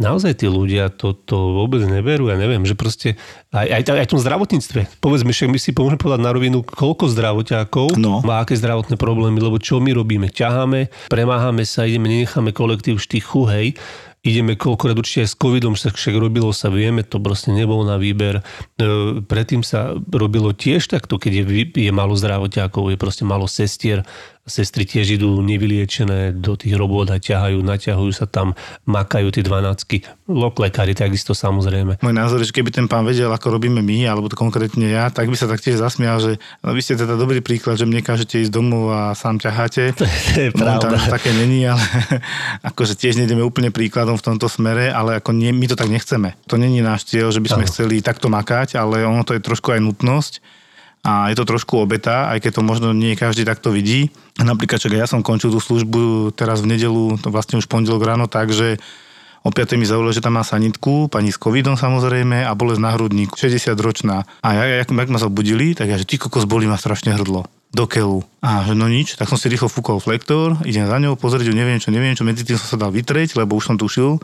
naozaj 0.00 0.40
tí 0.40 0.46
ľudia 0.48 0.88
to, 0.88 1.12
to 1.12 1.36
vôbec 1.36 1.84
neberú. 1.84 2.32
Ja 2.32 2.40
neviem, 2.40 2.64
že 2.64 2.72
proste 2.72 3.20
aj, 3.52 3.82
aj, 3.82 3.82
aj 3.92 4.06
v 4.08 4.12
tom 4.16 4.22
zdravotníctve. 4.22 4.80
Povedzme, 5.04 5.30
že 5.34 5.50
my 5.50 5.58
si 5.60 5.76
môžeme 5.76 6.00
povedať 6.00 6.22
na 6.24 6.32
rovinu, 6.32 6.64
koľko 6.64 7.10
zdravotiakov 7.12 8.00
No. 8.00 8.22
má 8.22 8.40
aké 8.40 8.54
zdravotné 8.56 8.94
problémy, 8.96 9.42
lebo 9.42 9.58
čo 9.58 9.82
my 9.82 9.92
robíme? 9.92 10.30
ťaháme, 10.30 11.10
premáhame 11.10 11.66
sa, 11.66 11.82
ideme, 11.82 12.06
nenecháme 12.06 12.54
kolektív 12.54 13.02
štychu, 13.02 13.50
hej, 13.50 13.66
ideme 14.22 14.58
koľkokrát 14.58 14.98
určite 14.98 15.24
aj 15.24 15.30
s 15.30 15.36
covidom, 15.38 15.72
však, 15.78 15.94
však 15.94 16.14
robilo 16.18 16.50
sa, 16.50 16.68
vieme, 16.68 17.06
to 17.06 17.22
proste 17.22 17.54
nebolo 17.54 17.86
na 17.86 17.96
výber. 17.96 18.42
E, 18.42 19.22
predtým 19.22 19.62
sa 19.62 19.94
robilo 20.10 20.50
tiež 20.50 20.90
takto, 20.90 21.16
keď 21.16 21.42
je, 21.42 21.44
je 21.88 21.92
málo 21.94 22.18
zdravotiakov, 22.18 22.92
je 22.92 22.98
proste 22.98 23.22
málo 23.22 23.46
sestier, 23.46 24.02
sestry 24.48 24.88
tiež 24.88 25.20
idú 25.20 25.38
nevyliečené 25.44 26.34
do 26.34 26.56
tých 26.56 26.74
robot 26.74 27.12
a 27.12 27.20
ťahajú, 27.20 27.60
naťahujú 27.60 28.12
sa 28.16 28.26
tam, 28.26 28.56
makajú 28.88 29.28
tie 29.30 29.44
dvanáctky. 29.44 30.02
Lok 30.26 30.58
lekári 30.58 30.96
takisto 30.96 31.36
samozrejme. 31.36 32.00
Môj 32.00 32.14
názor 32.16 32.40
je, 32.42 32.50
že 32.50 32.56
keby 32.56 32.72
ten 32.72 32.88
pán 32.88 33.04
vedel, 33.04 33.28
ako 33.28 33.60
robíme 33.60 33.84
my, 33.84 34.08
alebo 34.08 34.26
to 34.32 34.36
konkrétne 34.36 34.88
ja, 34.88 35.12
tak 35.12 35.28
by 35.28 35.36
sa 35.36 35.46
taktiež 35.46 35.78
zasmial, 35.78 36.18
že 36.18 36.40
no, 36.64 36.72
vy 36.72 36.80
ste 36.80 36.96
teda 36.96 37.14
dobrý 37.14 37.44
príklad, 37.44 37.76
že 37.76 37.84
mne 37.84 38.00
kážete 38.00 38.40
ísť 38.42 38.52
domov 38.52 38.90
a 38.90 39.12
sám 39.14 39.38
ťaháte. 39.38 39.92
To 40.38 40.40
je 40.44 40.50
pravda. 40.52 40.88
Momentálne 40.88 40.98
to 41.06 41.14
také 41.14 41.30
není, 41.36 41.64
ale 41.68 41.80
akože 42.72 42.96
tiež 42.96 43.20
nejdeme 43.20 43.44
úplne 43.44 43.68
príkladom 43.68 44.16
v 44.16 44.26
tomto 44.32 44.48
smere, 44.48 44.88
ale 44.90 45.20
ako 45.20 45.36
nie, 45.36 45.52
my 45.52 45.68
to 45.68 45.76
tak 45.76 45.92
nechceme. 45.92 46.34
To 46.48 46.56
není 46.56 46.80
náš 46.80 47.04
cieľ, 47.06 47.28
že 47.30 47.44
by 47.44 47.48
sme 47.52 47.64
Áno. 47.64 47.70
chceli 47.70 48.00
takto 48.00 48.32
makať, 48.32 48.80
ale 48.80 49.04
ono 49.04 49.22
to 49.22 49.36
je 49.36 49.44
trošku 49.44 49.76
aj 49.76 49.80
nutnosť 49.84 50.57
a 51.06 51.30
je 51.30 51.36
to 51.38 51.46
trošku 51.46 51.78
obeta, 51.78 52.28
aj 52.34 52.42
keď 52.42 52.58
to 52.58 52.62
možno 52.66 52.90
nie 52.90 53.14
každý 53.14 53.46
takto 53.46 53.70
vidí. 53.70 54.10
Napríklad, 54.38 54.82
čak 54.82 54.94
ja 54.94 55.06
som 55.06 55.22
končil 55.22 55.54
tú 55.54 55.62
službu 55.62 56.34
teraz 56.34 56.60
v 56.60 56.74
nedelu, 56.74 57.16
to 57.22 57.30
vlastne 57.30 57.58
už 57.58 57.70
pondelok 57.70 58.02
ráno, 58.02 58.26
takže 58.26 58.82
o 59.46 59.50
5. 59.50 59.78
mi 59.78 59.86
zavolali, 59.86 60.14
že 60.14 60.24
tam 60.24 60.36
má 60.36 60.44
sanitku, 60.44 61.06
pani 61.08 61.30
s 61.30 61.38
covidom 61.38 61.78
samozrejme 61.78 62.42
a 62.42 62.52
bolesť 62.52 62.82
na 62.82 62.90
hrudníku, 62.92 63.38
60 63.38 63.78
ročná. 63.78 64.26
A 64.42 64.48
ja, 64.58 64.82
jak, 64.82 64.90
jak 64.90 65.10
ma 65.10 65.18
zobudili, 65.22 65.72
tak 65.78 65.88
ja, 65.88 65.96
že 65.96 66.04
ty 66.04 66.18
kokos 66.18 66.44
bolí 66.44 66.66
ma 66.66 66.76
strašne 66.76 67.14
hrdlo 67.14 67.46
do 67.68 67.84
keľu. 67.84 68.24
A 68.40 68.64
že 68.64 68.72
no 68.72 68.88
nič, 68.88 69.14
tak 69.20 69.28
som 69.28 69.36
si 69.36 69.52
rýchlo 69.52 69.68
fúkol 69.68 70.00
flektor, 70.00 70.56
idem 70.64 70.88
za 70.88 70.96
ňou, 70.98 71.20
pozrieť 71.20 71.52
neviem 71.52 71.76
čo, 71.78 71.92
neviem 71.92 72.16
čo, 72.16 72.24
medzi 72.24 72.42
tým 72.42 72.56
som 72.56 72.76
sa 72.76 72.78
dal 72.80 72.90
vytrieť, 72.90 73.36
lebo 73.36 73.56
už 73.60 73.72
som 73.72 73.76
tušil. 73.76 74.18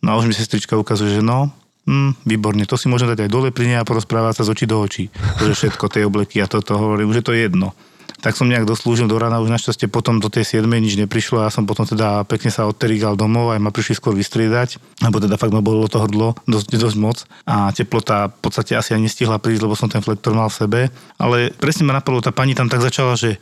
No 0.00 0.08
a 0.08 0.16
už 0.16 0.30
mi 0.30 0.34
sestrička 0.34 0.78
ukazuje, 0.78 1.20
že 1.20 1.22
no, 1.22 1.52
hm, 1.88 2.10
výborne, 2.28 2.68
to 2.68 2.76
si 2.76 2.92
môžem 2.92 3.08
dať 3.08 3.24
aj 3.24 3.30
dole 3.32 3.48
pri 3.48 3.80
a 3.80 3.88
porozprávať 3.88 4.44
sa 4.44 4.46
z 4.46 4.52
očí 4.52 4.64
do 4.68 4.76
očí. 4.76 5.04
Že 5.40 5.56
všetko, 5.56 5.84
tie 5.88 6.04
obleky 6.04 6.44
a 6.44 6.46
toto, 6.46 6.76
hovorím, 6.76 7.16
že 7.16 7.24
to 7.24 7.32
je 7.32 7.48
jedno. 7.48 7.72
Tak 8.18 8.34
som 8.34 8.50
nejak 8.50 8.66
doslúžil 8.66 9.06
do 9.06 9.14
rána, 9.14 9.38
už 9.38 9.46
našťastie 9.54 9.86
potom 9.86 10.18
do 10.18 10.26
tej 10.26 10.42
7 10.42 10.66
nič 10.66 10.98
neprišlo 10.98 11.38
a 11.38 11.46
ja 11.46 11.54
som 11.54 11.70
potom 11.70 11.86
teda 11.86 12.26
pekne 12.26 12.50
sa 12.50 12.66
odterigal 12.66 13.14
domov 13.14 13.54
aj 13.54 13.62
ma 13.62 13.70
prišli 13.70 13.94
skôr 13.94 14.10
vystriedať, 14.10 14.82
lebo 15.06 15.22
teda 15.22 15.38
fakt 15.38 15.54
ma 15.54 15.62
bolo 15.62 15.86
to 15.86 16.02
hrdlo 16.02 16.34
dosť, 16.50 16.66
dosť 16.66 16.96
moc 16.98 17.22
a 17.46 17.70
teplota 17.70 18.34
v 18.34 18.38
podstate 18.42 18.74
asi 18.74 18.98
ani 18.98 19.06
nestihla 19.06 19.38
prísť, 19.38 19.62
lebo 19.62 19.78
som 19.78 19.86
ten 19.86 20.02
flektor 20.02 20.34
mal 20.34 20.50
v 20.50 20.58
sebe. 20.58 20.80
Ale 21.14 21.54
presne 21.62 21.86
ma 21.86 21.94
napadlo, 21.94 22.18
tá 22.18 22.34
pani 22.34 22.58
tam 22.58 22.66
tak 22.66 22.82
začala, 22.82 23.14
že 23.14 23.38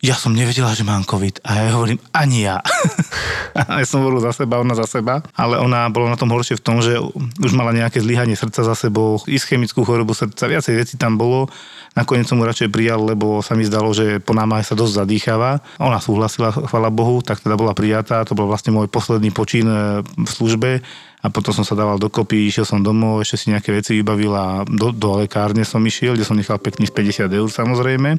ja 0.00 0.16
som 0.16 0.32
nevedela, 0.32 0.72
že 0.72 0.80
mám 0.80 1.04
COVID. 1.04 1.44
A 1.44 1.60
ja 1.60 1.76
hovorím, 1.76 2.00
ani 2.16 2.48
ja. 2.48 2.64
ja 3.80 3.84
som 3.84 4.00
hovoril 4.00 4.24
za 4.24 4.32
seba, 4.32 4.56
ona 4.56 4.72
za 4.72 4.88
seba. 4.88 5.20
Ale 5.36 5.60
ona 5.60 5.92
bola 5.92 6.08
na 6.08 6.16
tom 6.16 6.32
horšie 6.32 6.56
v 6.56 6.64
tom, 6.64 6.80
že 6.80 6.96
už 7.36 7.52
mala 7.52 7.76
nejaké 7.76 8.00
zlyhanie 8.00 8.32
srdca 8.32 8.64
za 8.64 8.72
sebou, 8.72 9.20
ischemickú 9.28 9.84
chorobu 9.84 10.16
srdca, 10.16 10.48
viacej 10.48 10.74
vecí 10.80 10.94
tam 10.96 11.20
bolo. 11.20 11.52
Nakoniec 11.92 12.24
som 12.24 12.40
mu 12.40 12.48
radšej 12.48 12.72
prijal, 12.72 13.04
lebo 13.12 13.44
sa 13.44 13.52
mi 13.52 13.68
zdalo, 13.68 13.92
že 13.92 14.24
po 14.24 14.32
námahe 14.32 14.64
sa 14.64 14.72
dosť 14.72 15.04
zadýchava. 15.04 15.60
Ona 15.76 16.00
súhlasila, 16.00 16.48
chvala 16.48 16.88
Bohu, 16.88 17.20
tak 17.20 17.44
teda 17.44 17.60
bola 17.60 17.76
prijatá. 17.76 18.24
To 18.24 18.32
bol 18.32 18.48
vlastne 18.48 18.72
môj 18.72 18.88
posledný 18.88 19.28
počín 19.36 19.68
e, 19.68 20.00
v 20.00 20.30
službe 20.30 20.80
a 21.20 21.28
potom 21.28 21.52
som 21.52 21.68
sa 21.68 21.76
dával 21.76 22.00
dokopy, 22.00 22.48
išiel 22.48 22.64
som 22.64 22.80
domov, 22.80 23.20
ešte 23.20 23.36
si 23.36 23.46
nejaké 23.52 23.76
veci 23.76 23.92
vybavil 24.00 24.32
a 24.32 24.64
do, 24.64 24.88
do 24.88 25.20
lekárne 25.20 25.68
som 25.68 25.84
išiel, 25.84 26.16
kde 26.16 26.24
som 26.24 26.32
nechal 26.32 26.56
pekných 26.56 26.96
50 26.96 27.28
eur 27.28 27.48
samozrejme, 27.52 28.16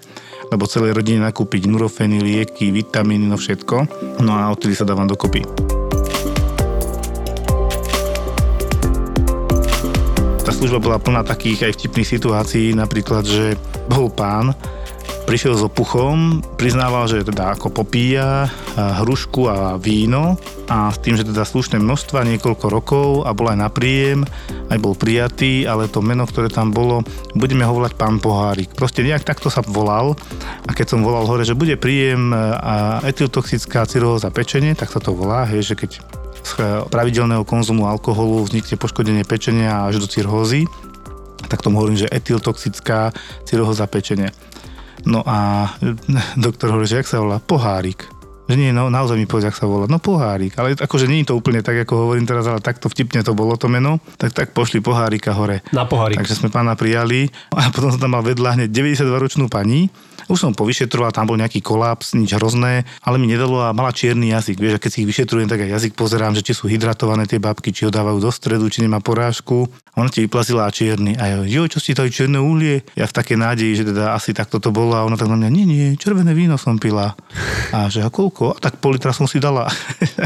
lebo 0.53 0.69
celej 0.69 0.93
rodine 0.93 1.25
nakúpiť 1.25 1.65
nurofeny, 1.65 2.21
lieky, 2.21 2.69
vitamíny, 2.69 3.25
no 3.25 3.41
všetko. 3.41 3.75
No 4.21 4.37
a 4.37 4.53
odtedy 4.53 4.77
sa 4.77 4.85
dávam 4.85 5.09
dokopy. 5.09 5.41
Tá 10.45 10.53
služba 10.53 10.77
bola 10.77 11.01
plná 11.01 11.25
takých 11.25 11.73
aj 11.73 11.81
vtipných 11.81 12.11
situácií, 12.21 12.77
napríklad, 12.77 13.25
že 13.25 13.57
bol 13.89 14.13
pán, 14.13 14.53
prišiel 15.25 15.57
s 15.57 15.65
opuchom, 15.65 16.45
priznával, 16.53 17.09
že 17.09 17.25
teda 17.25 17.57
ako 17.57 17.73
popíja 17.73 18.45
hrušku 18.77 19.49
a 19.49 19.73
víno 19.81 20.37
a 20.71 20.87
s 20.87 21.03
tým, 21.03 21.19
že 21.19 21.27
teda 21.27 21.43
slušné 21.43 21.83
množstva 21.83 22.23
niekoľko 22.23 22.65
rokov 22.71 23.07
a 23.27 23.35
bol 23.35 23.51
aj 23.51 23.59
na 23.59 23.67
príjem, 23.67 24.23
aj 24.71 24.79
bol 24.79 24.95
prijatý, 24.95 25.67
ale 25.67 25.91
to 25.91 25.99
meno, 25.99 26.23
ktoré 26.23 26.47
tam 26.47 26.71
bolo, 26.71 27.03
budeme 27.35 27.67
ho 27.67 27.75
volať 27.75 27.99
pán 27.99 28.23
Pohárik. 28.23 28.71
Proste 28.71 29.03
nejak 29.03 29.27
takto 29.27 29.51
sa 29.51 29.59
volal 29.67 30.15
a 30.63 30.71
keď 30.71 30.95
som 30.95 31.03
volal 31.03 31.27
hore, 31.27 31.43
že 31.43 31.59
bude 31.59 31.75
príjem 31.75 32.31
a 32.55 33.03
etyltoxická 33.03 33.83
cyroza 33.83 34.31
pečenie, 34.31 34.71
tak 34.71 34.95
sa 34.95 35.03
to 35.03 35.11
volá, 35.11 35.43
hej, 35.43 35.59
že 35.59 35.75
keď 35.75 35.91
z 36.41 36.51
pravidelného 36.87 37.43
konzumu 37.43 37.91
alkoholu 37.91 38.47
vznikne 38.47 38.79
poškodenie 38.79 39.27
pečenia 39.27 39.91
až 39.91 39.99
do 39.99 40.07
cirhózy, 40.07 40.71
tak 41.51 41.59
tomu 41.59 41.83
hovorím, 41.83 41.99
že 41.99 42.07
etyltoxická 42.07 43.11
cyrohoza 43.43 43.91
pečenie. 43.91 44.31
No 45.03 45.19
a 45.27 45.67
doktor 46.39 46.71
hovorí, 46.71 46.87
že 46.87 47.03
jak 47.03 47.11
sa 47.11 47.19
volá? 47.19 47.43
Pohárik. 47.43 48.20
Že 48.49 48.55
nie, 48.57 48.71
no, 48.73 48.89
naozaj 48.89 49.15
mi 49.15 49.29
povedz, 49.29 49.53
jak 49.53 49.57
sa 49.57 49.69
volá. 49.69 49.85
No 49.85 50.01
pohárik. 50.01 50.57
Ale 50.57 50.73
akože 50.75 51.05
nie 51.05 51.23
je 51.23 51.31
to 51.31 51.37
úplne 51.37 51.61
tak, 51.61 51.77
ako 51.85 52.09
hovorím 52.09 52.25
teraz, 52.25 52.49
ale 52.49 52.59
takto 52.59 52.89
vtipne 52.89 53.21
to 53.21 53.37
bolo 53.37 53.55
to 53.55 53.69
meno. 53.69 54.01
Tak 54.17 54.33
tak 54.33 54.47
pošli 54.51 54.81
pohárika 54.81 55.31
hore. 55.31 55.63
Na 55.71 55.85
pohárik. 55.87 56.19
Takže 56.19 56.41
sme 56.41 56.49
pána 56.51 56.75
prijali 56.75 57.29
a 57.53 57.71
potom 57.71 57.93
som 57.93 58.01
tam 58.01 58.17
mal 58.17 58.25
vedľa 58.25 58.57
hneď 58.57 58.69
92-ročnú 58.73 59.47
pani. 59.47 59.87
Už 60.31 60.47
som 60.47 60.55
povyšetroval, 60.55 61.11
tam 61.11 61.27
bol 61.27 61.35
nejaký 61.35 61.59
kolaps, 61.59 62.15
nič 62.15 62.37
hrozné, 62.39 62.87
ale 63.03 63.19
mi 63.19 63.27
nedalo 63.27 63.67
a 63.67 63.75
mala 63.75 63.91
čierny 63.91 64.31
jazyk. 64.31 64.63
Vieš, 64.63 64.73
a 64.77 64.81
keď 64.81 64.89
si 64.93 64.99
ich 65.03 65.09
vyšetrujem, 65.09 65.49
tak 65.51 65.65
aj 65.65 65.75
jazyk 65.75 65.93
pozerám, 65.99 66.31
že 66.37 66.45
či 66.45 66.55
sú 66.55 66.71
hydratované 66.71 67.27
tie 67.27 67.41
babky, 67.41 67.75
či 67.75 67.83
ho 67.83 67.91
dávajú 67.91 68.21
do 68.21 68.31
stredu, 68.31 68.71
či 68.71 68.79
nemá 68.79 69.03
porážku. 69.03 69.67
A 69.91 69.95
ona 69.99 70.07
ti 70.07 70.23
vyplazila 70.23 70.71
čierny. 70.71 71.19
A 71.19 71.27
jo, 71.35 71.39
jo, 71.43 71.63
čo 71.67 71.83
si 71.83 71.91
to 71.91 72.07
čierne 72.07 72.39
uhlie? 72.39 72.79
Ja 72.95 73.11
v 73.11 73.15
takej 73.15 73.35
nádeji, 73.35 73.83
že 73.83 73.87
teda 73.91 74.15
asi 74.15 74.31
takto 74.31 74.63
to 74.63 74.71
bolo 74.71 74.95
a 74.95 75.03
ona 75.03 75.19
tak 75.19 75.27
na 75.27 75.35
mňa, 75.35 75.49
nie, 75.51 75.65
nie, 75.67 75.85
červené 75.99 76.31
víno 76.31 76.55
som 76.55 76.79
pila. 76.79 77.11
A 77.75 77.91
že 77.91 77.99
a 77.99 78.07
koľko? 78.07 78.55
A 78.55 78.57
tak 78.63 78.79
pol 78.79 78.95
litra 78.95 79.11
som 79.11 79.27
si 79.27 79.43
dala. 79.43 79.67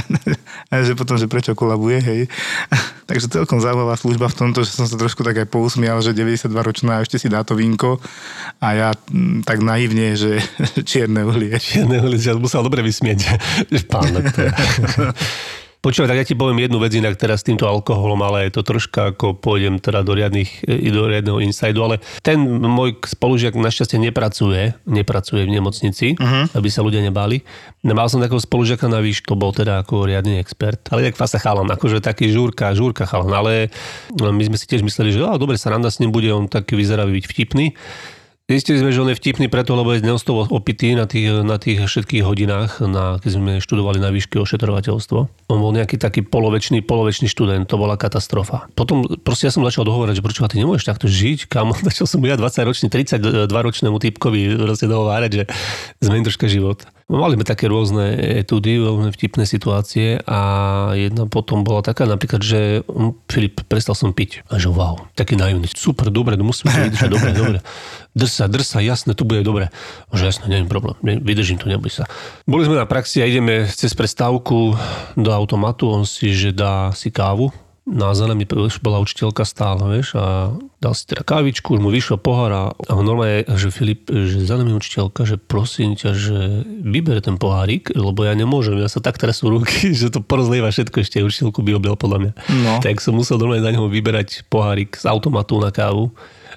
a 0.70 0.74
že 0.86 0.94
potom, 0.94 1.18
že 1.18 1.26
prečo 1.26 1.58
kolabuje, 1.58 1.98
hej. 1.98 2.22
Takže 3.10 3.30
celkom 3.30 3.58
zaujímavá 3.58 3.98
služba 3.98 4.30
v 4.30 4.38
tomto, 4.38 4.62
že 4.62 4.74
som 4.74 4.86
sa 4.86 4.98
trošku 4.98 5.26
tak 5.26 5.38
aj 5.38 5.50
pousmial, 5.50 5.98
že 6.02 6.14
92 6.14 6.50
ročná 6.50 7.02
ešte 7.02 7.18
si 7.18 7.30
dá 7.30 7.42
to 7.42 7.58
vínko 7.58 7.98
a 8.62 8.68
ja 8.74 8.90
mm, 8.94 9.46
tak 9.46 9.66
naivne, 9.66 10.14
že 10.14 10.42
čierne 10.90 11.26
uhlie. 11.26 11.58
Čierne 11.58 12.06
ulice, 12.06 12.34
ja 12.34 12.38
musel 12.38 12.62
dobre 12.62 12.86
vysmieť. 12.86 13.18
že 13.70 13.82
Pán. 13.90 14.14
Počúvaj, 15.86 16.10
tak 16.10 16.18
ja 16.18 16.26
ti 16.26 16.34
poviem 16.34 16.66
jednu 16.66 16.82
vec 16.82 16.98
inak 16.98 17.14
teraz 17.14 17.46
s 17.46 17.48
týmto 17.48 17.70
alkoholom, 17.70 18.18
ale 18.26 18.50
je 18.50 18.58
to 18.58 18.66
troška 18.66 19.14
ako 19.14 19.38
pôjdem 19.38 19.78
teda 19.78 20.02
do, 20.02 20.18
riadnych, 20.18 20.66
do 20.66 21.06
riadneho 21.06 21.38
insajdu, 21.46 21.78
ale 21.86 21.96
ten 22.26 22.42
môj 22.42 22.98
spolužiak 23.06 23.54
našťastie 23.54 24.02
nepracuje, 24.02 24.74
nepracuje 24.90 25.46
v 25.46 25.54
nemocnici, 25.54 26.18
uh-huh. 26.18 26.50
aby 26.58 26.70
sa 26.74 26.82
ľudia 26.82 27.06
nebali. 27.06 27.46
Mal 27.86 28.10
som 28.10 28.18
takého 28.18 28.42
spolužiaka 28.42 28.90
na 28.90 28.98
výš, 28.98 29.22
to 29.30 29.38
bol 29.38 29.54
teda 29.54 29.86
ako 29.86 30.10
riadny 30.10 30.42
expert, 30.42 30.82
ale 30.90 31.06
jak 31.06 31.22
fasa 31.22 31.38
chalan, 31.38 31.70
akože 31.70 32.02
taký 32.02 32.34
žúrka, 32.34 32.74
žúrka 32.74 33.06
chalan, 33.06 33.30
ale 33.30 33.70
my 34.18 34.42
sme 34.42 34.58
si 34.58 34.66
tiež 34.66 34.82
mysleli, 34.82 35.14
že 35.14 35.22
dobre, 35.22 35.54
sa 35.62 35.70
randa 35.70 35.94
s 35.94 36.02
ním 36.02 36.10
bude, 36.10 36.34
on 36.34 36.50
taký 36.50 36.74
vyzerá 36.82 37.06
byť 37.06 37.26
vtipný. 37.30 37.78
Zistili 38.46 38.78
sme, 38.78 38.94
že 38.94 39.02
on 39.02 39.10
je 39.10 39.18
vtipný 39.18 39.50
preto, 39.50 39.74
lebo 39.74 39.90
je 39.90 40.06
neostovo 40.06 40.46
opitý 40.54 40.94
na 40.94 41.10
tých, 41.10 41.42
na 41.42 41.58
tých 41.58 41.82
všetkých 41.82 42.22
hodinách, 42.22 42.78
na, 42.78 43.18
keď 43.18 43.32
sme 43.42 43.52
študovali 43.58 43.98
na 43.98 44.14
výške 44.14 44.38
ošetrovateľstvo. 44.38 45.50
On 45.50 45.58
bol 45.58 45.74
nejaký 45.74 45.98
taký 45.98 46.22
polovečný, 46.22 46.86
polovečný 46.86 47.26
študent, 47.26 47.66
to 47.66 47.82
bola 47.82 47.98
katastrofa. 47.98 48.70
Potom 48.78 49.02
proste 49.26 49.50
ja 49.50 49.52
som 49.52 49.66
začal 49.66 49.90
dohovárať, 49.90 50.22
že 50.22 50.26
prečo 50.30 50.46
ty 50.46 50.62
nemôžeš 50.62 50.86
takto 50.86 51.10
žiť, 51.10 51.50
kam 51.50 51.74
začal 51.90 52.06
som 52.06 52.22
ja 52.22 52.38
20 52.38 52.70
ročný, 52.70 52.88
32 52.94 53.50
ročnému 53.50 53.98
typkovi 53.98 54.62
proste 54.62 54.86
dohovárať, 54.86 55.32
že 55.42 55.44
zmení 56.06 56.30
troška 56.30 56.46
život. 56.46 56.86
Mali 57.06 57.38
sme 57.38 57.46
také 57.46 57.70
rôzne 57.70 58.18
etudy, 58.42 58.82
veľmi 58.82 59.14
vtipné 59.14 59.46
situácie 59.46 60.18
a 60.26 60.40
jedna 60.98 61.30
potom 61.30 61.62
bola 61.62 61.86
taká 61.86 62.10
napríklad, 62.10 62.42
že 62.42 62.82
hm, 62.82 63.30
Filip, 63.30 63.62
prestal 63.70 63.94
som 63.94 64.10
piť. 64.10 64.42
A 64.50 64.58
že 64.58 64.74
wow, 64.74 65.06
taký 65.14 65.38
naivný. 65.38 65.70
Super, 65.70 66.10
dobre, 66.10 66.34
no 66.34 66.50
musíme 66.50 66.74
to 66.74 66.82
vydržať, 66.90 67.10
dobre, 67.14 67.30
dobre. 67.38 67.58
Drsa, 68.18 68.50
drsa, 68.50 68.82
jasné, 68.82 69.14
to 69.14 69.22
bude 69.22 69.46
dobre. 69.46 69.70
Že 70.18 70.34
jasné, 70.34 70.46
neviem 70.50 70.66
problém, 70.66 70.98
vydržím 71.22 71.62
to, 71.62 71.70
neboj 71.70 71.94
sa. 71.94 72.10
Boli 72.50 72.66
sme 72.66 72.74
na 72.74 72.90
praxi 72.90 73.22
a 73.22 73.30
ideme 73.30 73.70
cez 73.70 73.94
prestávku 73.94 74.74
do 75.14 75.30
automatu, 75.30 75.94
on 75.94 76.10
si, 76.10 76.34
že 76.34 76.58
dá 76.58 76.90
si 76.98 77.14
kávu, 77.14 77.54
na 77.86 78.18
za 78.18 78.26
nami 78.26 78.50
už 78.50 78.82
bola 78.82 78.98
učiteľka 78.98 79.46
stále, 79.46 79.86
vieš, 79.94 80.18
a 80.18 80.58
dal 80.82 80.94
si 80.98 81.06
teda 81.06 81.22
kávičku, 81.22 81.78
už 81.78 81.82
mu 81.86 81.94
vyšiel 81.94 82.18
pohár 82.18 82.52
a, 82.52 82.64
a 82.74 82.92
normálne, 82.98 83.46
že 83.46 83.70
Filip, 83.70 84.10
že 84.10 84.42
nami 84.42 84.74
učiteľka, 84.74 85.22
že 85.22 85.38
prosím 85.38 85.94
ťa, 85.94 86.10
že 86.18 86.66
vyber 86.66 87.22
ten 87.22 87.38
pohárik, 87.38 87.94
lebo 87.94 88.26
ja 88.26 88.34
nemôžem, 88.34 88.82
ja 88.82 88.90
sa 88.90 89.06
tak 89.06 89.22
teraz 89.22 89.46
sú 89.46 89.54
ruky, 89.54 89.94
že 90.02 90.10
to 90.10 90.26
porozlieva 90.26 90.74
všetko, 90.74 90.98
ešte 90.98 91.22
učiteľku 91.22 91.62
by 91.62 91.72
objel 91.78 91.94
podľa 91.94 92.18
mňa. 92.26 92.32
No. 92.66 92.74
Tak 92.82 92.98
som 93.06 93.14
musel 93.14 93.38
normálne 93.38 93.62
za 93.62 93.70
neho 93.70 93.86
vyberať 93.86 94.50
pohárik 94.50 94.98
z 94.98 95.06
automatu 95.06 95.62
na 95.62 95.70
kávu, 95.70 96.10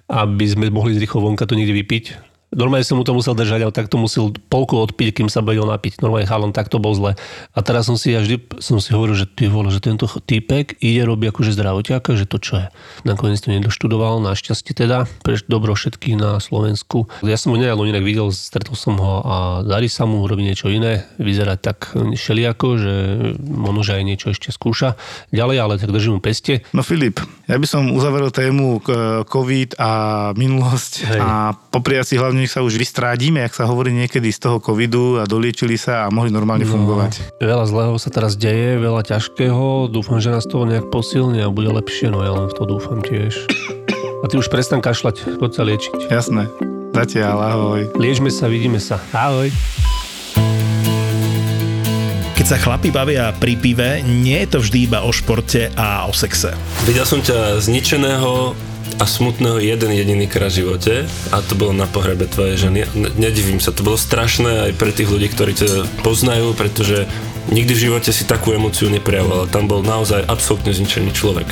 aby 0.08 0.44
sme 0.48 0.72
mohli 0.72 0.96
z 0.96 1.04
rýchlo 1.04 1.20
vonka 1.20 1.44
to 1.44 1.52
niekde 1.52 1.76
vypiť 1.76 2.27
Normálne 2.48 2.80
som 2.80 2.96
mu 2.96 3.04
to 3.04 3.12
musel 3.12 3.36
držať, 3.36 3.60
ale 3.60 3.76
takto 3.76 4.00
musel 4.00 4.32
polku 4.48 4.80
odpiť, 4.80 5.20
kým 5.20 5.28
sa 5.28 5.44
vedel 5.44 5.68
napiť. 5.68 6.00
Normálne 6.00 6.24
chalon, 6.24 6.56
tak 6.56 6.72
to 6.72 6.80
bol 6.80 6.96
zle. 6.96 7.12
A 7.52 7.58
teraz 7.60 7.84
som 7.84 8.00
si, 8.00 8.16
ja 8.16 8.24
vždy 8.24 8.56
som 8.56 8.80
si 8.80 8.96
hovoril, 8.96 9.20
že 9.20 9.28
ty 9.28 9.52
vole, 9.52 9.68
že 9.68 9.84
tento 9.84 10.08
týpek 10.08 10.80
ide 10.80 11.04
robiť 11.04 11.28
akože 11.28 11.52
zdravotiaka, 11.52 12.16
že 12.16 12.24
to 12.24 12.40
čo 12.40 12.64
je. 12.64 12.66
Nakoniec 13.04 13.44
to 13.44 13.52
nedoštudoval, 13.52 14.24
našťastie 14.24 14.72
teda, 14.72 15.04
pre 15.20 15.36
dobro 15.44 15.76
všetkých 15.76 16.16
na 16.16 16.40
Slovensku. 16.40 17.12
Ja 17.20 17.36
som 17.36 17.52
ho 17.52 17.60
nedávno 17.60 17.84
inak 17.84 18.00
videl, 18.00 18.32
stretol 18.32 18.80
som 18.80 18.96
ho 18.96 19.20
a 19.20 19.36
darí 19.60 19.92
sa 19.92 20.08
mu 20.08 20.24
robiť 20.24 20.44
niečo 20.48 20.72
iné, 20.72 21.04
vyzerať 21.20 21.58
tak 21.60 21.92
šeliako, 22.16 22.66
že 22.80 22.94
možno, 23.44 23.84
že 23.84 24.00
aj 24.00 24.04
niečo 24.08 24.26
ešte 24.32 24.56
skúša 24.56 24.96
ďalej, 25.36 25.56
ale 25.60 25.74
tak 25.76 25.92
držím 25.92 26.16
mu 26.16 26.20
peste. 26.24 26.64
No 26.72 26.80
Filip, 26.80 27.20
ja 27.44 27.60
by 27.60 27.66
som 27.68 27.92
uzavrel 27.92 28.32
tému 28.32 28.80
COVID 29.28 29.76
a 29.76 29.90
minulosť 30.32 30.92
Hej. 31.12 31.20
a 31.20 31.52
popriať 31.52 32.12
si 32.12 32.16
hlavne 32.16 32.37
nech 32.38 32.54
sa 32.54 32.62
už 32.62 32.78
vystrádime, 32.78 33.42
ak 33.42 33.52
sa 33.52 33.66
hovorí 33.66 33.90
niekedy 33.90 34.30
z 34.30 34.38
toho 34.46 34.62
covidu 34.62 35.18
a 35.18 35.26
doliečili 35.26 35.74
sa 35.74 36.06
a 36.06 36.12
mohli 36.14 36.30
normálne 36.30 36.62
no, 36.62 36.70
fungovať. 36.70 37.42
Veľa 37.42 37.66
zlého 37.66 37.94
sa 37.98 38.08
teraz 38.14 38.38
deje, 38.38 38.78
veľa 38.78 39.02
ťažkého. 39.02 39.90
Dúfam, 39.90 40.22
že 40.22 40.30
nás 40.30 40.46
toho 40.46 40.62
nejak 40.64 40.86
posilne 40.94 41.42
a 41.42 41.50
bude 41.50 41.74
lepšie, 41.74 42.14
no 42.14 42.22
ja 42.22 42.30
len 42.30 42.46
v 42.46 42.54
to 42.54 42.62
dúfam 42.62 43.02
tiež. 43.02 43.34
A 44.22 44.30
ty 44.30 44.38
už 44.38 44.46
prestan 44.50 44.78
kašľať, 44.78 45.38
poď 45.42 45.50
sa 45.50 45.62
liečiť. 45.66 45.98
Jasné. 46.10 46.46
Zatiaľ, 46.94 47.36
ahoj. 47.38 47.80
Liežme 47.98 48.30
sa, 48.30 48.50
vidíme 48.50 48.82
sa. 48.82 48.98
Ahoj. 49.14 49.50
Keď 52.38 52.46
sa 52.46 52.58
chlapi 52.58 52.94
bavia 52.94 53.34
pri 53.34 53.58
pive, 53.58 54.02
nie 54.06 54.46
je 54.46 54.48
to 54.54 54.58
vždy 54.62 54.86
iba 54.86 55.02
o 55.02 55.10
športe 55.10 55.74
a 55.74 56.06
o 56.06 56.14
sexe. 56.14 56.54
Videl 56.86 57.02
som 57.02 57.18
ťa 57.18 57.58
zničeného 57.58 58.54
a 58.98 59.04
smutného 59.06 59.62
jeden 59.62 59.94
jediný 59.94 60.26
krát 60.26 60.50
v 60.50 60.66
živote 60.66 60.94
a 61.30 61.38
to 61.38 61.54
bolo 61.54 61.70
na 61.70 61.86
pohrebe 61.86 62.26
tvojej 62.26 62.68
ženy. 62.68 62.82
Nedivím 63.14 63.62
sa, 63.62 63.70
to 63.70 63.86
bolo 63.86 63.94
strašné 63.94 64.70
aj 64.70 64.72
pre 64.74 64.90
tých 64.90 65.06
ľudí, 65.06 65.30
ktorí 65.30 65.54
ťa 65.54 66.02
poznajú, 66.02 66.50
pretože 66.58 67.06
nikdy 67.54 67.72
v 67.78 67.84
živote 67.88 68.10
si 68.10 68.26
takú 68.26 68.50
emociu 68.50 68.90
neprejavoval. 68.90 69.46
Tam 69.48 69.70
bol 69.70 69.86
naozaj 69.86 70.26
absolútne 70.26 70.74
zničený 70.74 71.14
človek. 71.14 71.46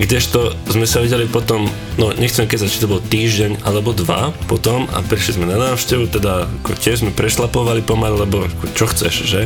Kdežto 0.00 0.56
sme 0.72 0.88
sa 0.88 1.04
videli 1.04 1.28
potom, 1.28 1.68
no 2.00 2.16
nechcem 2.16 2.48
keď 2.48 2.66
či 2.66 2.80
to 2.80 2.88
bol 2.88 3.04
týždeň 3.04 3.60
alebo 3.68 3.92
dva 3.92 4.32
potom 4.48 4.88
a 4.96 5.04
prišli 5.04 5.36
sme 5.36 5.46
na 5.50 5.60
návštevu, 5.60 6.08
teda 6.08 6.48
ako 6.64 6.72
tiež 6.80 7.04
sme 7.04 7.12
prešlapovali 7.12 7.84
pomaly, 7.84 8.24
lebo 8.24 8.48
čo 8.72 8.88
chceš, 8.88 9.14
že? 9.28 9.42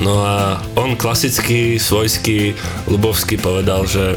No 0.00 0.24
a 0.24 0.56
on 0.72 0.96
klasicky, 0.96 1.76
svojský, 1.76 2.56
ľubovský 2.88 3.36
povedal, 3.36 3.84
že 3.84 4.16